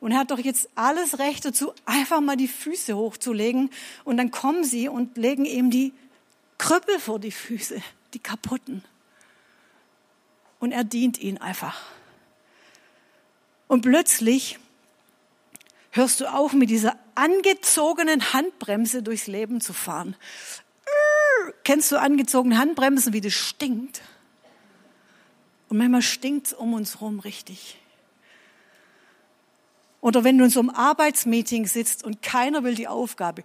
Und 0.00 0.12
er 0.12 0.18
hat 0.18 0.30
doch 0.30 0.38
jetzt 0.38 0.68
alles 0.74 1.18
Recht 1.18 1.44
dazu, 1.44 1.74
einfach 1.84 2.20
mal 2.20 2.36
die 2.36 2.48
Füße 2.48 2.96
hochzulegen. 2.96 3.70
Und 4.04 4.16
dann 4.16 4.30
kommen 4.30 4.64
sie 4.64 4.88
und 4.88 5.16
legen 5.16 5.44
ihm 5.44 5.70
die 5.70 5.92
Krüppel 6.58 6.98
vor 6.98 7.18
die 7.18 7.30
Füße, 7.30 7.82
die 8.14 8.18
kaputten. 8.18 8.82
Und 10.58 10.72
er 10.72 10.84
dient 10.84 11.18
ihnen 11.18 11.38
einfach. 11.38 11.80
Und 13.68 13.82
plötzlich 13.82 14.58
hörst 15.90 16.20
du 16.20 16.32
auf, 16.32 16.52
mit 16.52 16.70
dieser 16.70 16.96
angezogenen 17.14 18.32
Handbremse 18.32 19.02
durchs 19.02 19.26
Leben 19.26 19.60
zu 19.60 19.72
fahren. 19.72 20.16
Kennst 21.64 21.90
du 21.92 22.00
angezogene 22.00 22.58
Handbremsen, 22.58 23.12
wie 23.12 23.20
das 23.20 23.32
stinkt? 23.32 24.02
Und 25.68 25.78
manchmal 25.78 26.02
stinkt 26.02 26.48
es 26.48 26.52
um 26.52 26.74
uns 26.74 26.96
herum 26.96 27.20
richtig. 27.20 27.78
Oder 30.00 30.24
wenn 30.24 30.38
du 30.38 30.44
in 30.44 30.50
so 30.50 30.60
einem 30.60 30.70
Arbeitsmeeting 30.70 31.66
sitzt 31.66 32.04
und 32.04 32.22
keiner 32.22 32.64
will 32.64 32.74
die 32.74 32.88
Aufgabe. 32.88 33.44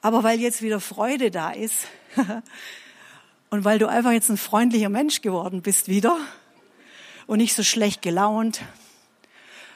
Aber 0.00 0.22
weil 0.22 0.40
jetzt 0.40 0.62
wieder 0.62 0.80
Freude 0.80 1.30
da 1.30 1.50
ist 1.50 1.88
und 3.50 3.64
weil 3.64 3.78
du 3.78 3.88
einfach 3.88 4.12
jetzt 4.12 4.30
ein 4.30 4.36
freundlicher 4.36 4.88
Mensch 4.88 5.22
geworden 5.22 5.62
bist 5.62 5.88
wieder 5.88 6.18
und 7.26 7.38
nicht 7.38 7.54
so 7.54 7.62
schlecht 7.62 8.02
gelaunt 8.02 8.62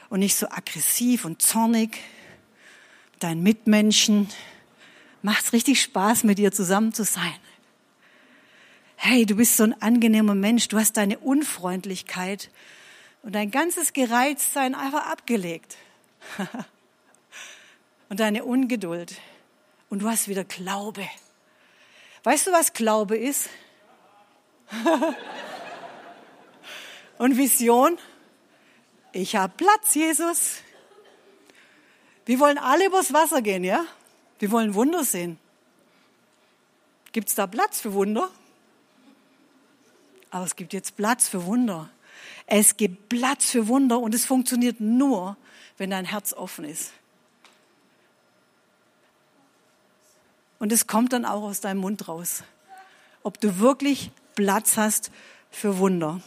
und 0.09 0.19
nicht 0.19 0.35
so 0.35 0.47
aggressiv 0.47 1.25
und 1.25 1.41
zornig, 1.41 1.99
deinen 3.19 3.43
Mitmenschen, 3.43 4.29
macht's 5.21 5.53
richtig 5.53 5.81
Spaß, 5.81 6.23
mit 6.23 6.37
dir 6.37 6.51
zusammen 6.51 6.93
zu 6.93 7.03
sein. 7.03 7.35
Hey, 8.95 9.25
du 9.25 9.35
bist 9.35 9.57
so 9.57 9.63
ein 9.63 9.81
angenehmer 9.81 10.35
Mensch, 10.35 10.69
du 10.69 10.77
hast 10.77 10.95
deine 10.95 11.19
Unfreundlichkeit 11.19 12.49
und 13.21 13.35
dein 13.35 13.51
ganzes 13.51 13.91
Gereiztsein 13.91 14.75
einfach 14.75 15.07
abgelegt. 15.07 15.75
und 18.09 18.19
deine 18.19 18.45
Ungeduld. 18.45 19.15
Und 19.93 20.01
du 20.01 20.09
hast 20.09 20.27
wieder 20.27 20.43
Glaube. 20.43 21.07
Weißt 22.23 22.47
du, 22.47 22.51
was 22.51 22.73
Glaube 22.73 23.15
ist? 23.15 23.47
und 27.19 27.37
Vision? 27.37 27.99
Ich 29.11 29.35
habe 29.35 29.53
Platz, 29.55 29.93
Jesus. 29.93 30.61
Wir 32.25 32.39
wollen 32.39 32.57
alle 32.57 32.87
übers 32.87 33.13
Wasser 33.13 33.43
gehen, 33.43 33.63
ja? 33.63 33.85
Wir 34.39 34.49
wollen 34.49 34.73
Wunder 34.73 35.03
sehen. 35.03 35.37
Gibt 37.11 37.29
es 37.29 37.35
da 37.35 37.45
Platz 37.45 37.79
für 37.79 37.93
Wunder? 37.93 38.31
Aber 40.31 40.45
es 40.45 40.55
gibt 40.55 40.73
jetzt 40.73 40.97
Platz 40.97 41.29
für 41.29 41.45
Wunder. 41.45 41.91
Es 42.47 42.77
gibt 42.77 43.09
Platz 43.09 43.51
für 43.51 43.67
Wunder 43.67 43.99
und 43.99 44.15
es 44.15 44.25
funktioniert 44.25 44.79
nur, 44.79 45.37
wenn 45.77 45.91
dein 45.91 46.05
Herz 46.05 46.33
offen 46.33 46.65
ist. 46.65 46.93
Und 50.63 50.71
es 50.71 50.87
kommt 50.87 51.11
dann 51.11 51.25
auch 51.25 51.43
aus 51.43 51.59
deinem 51.59 51.79
Mund 51.79 52.07
raus, 52.07 52.41
ob 53.21 53.37
du 53.41 53.59
wirklich 53.59 54.11
Platz 54.33 54.77
hast 54.77 55.11
für 55.51 55.77
Wunder. 55.77 56.21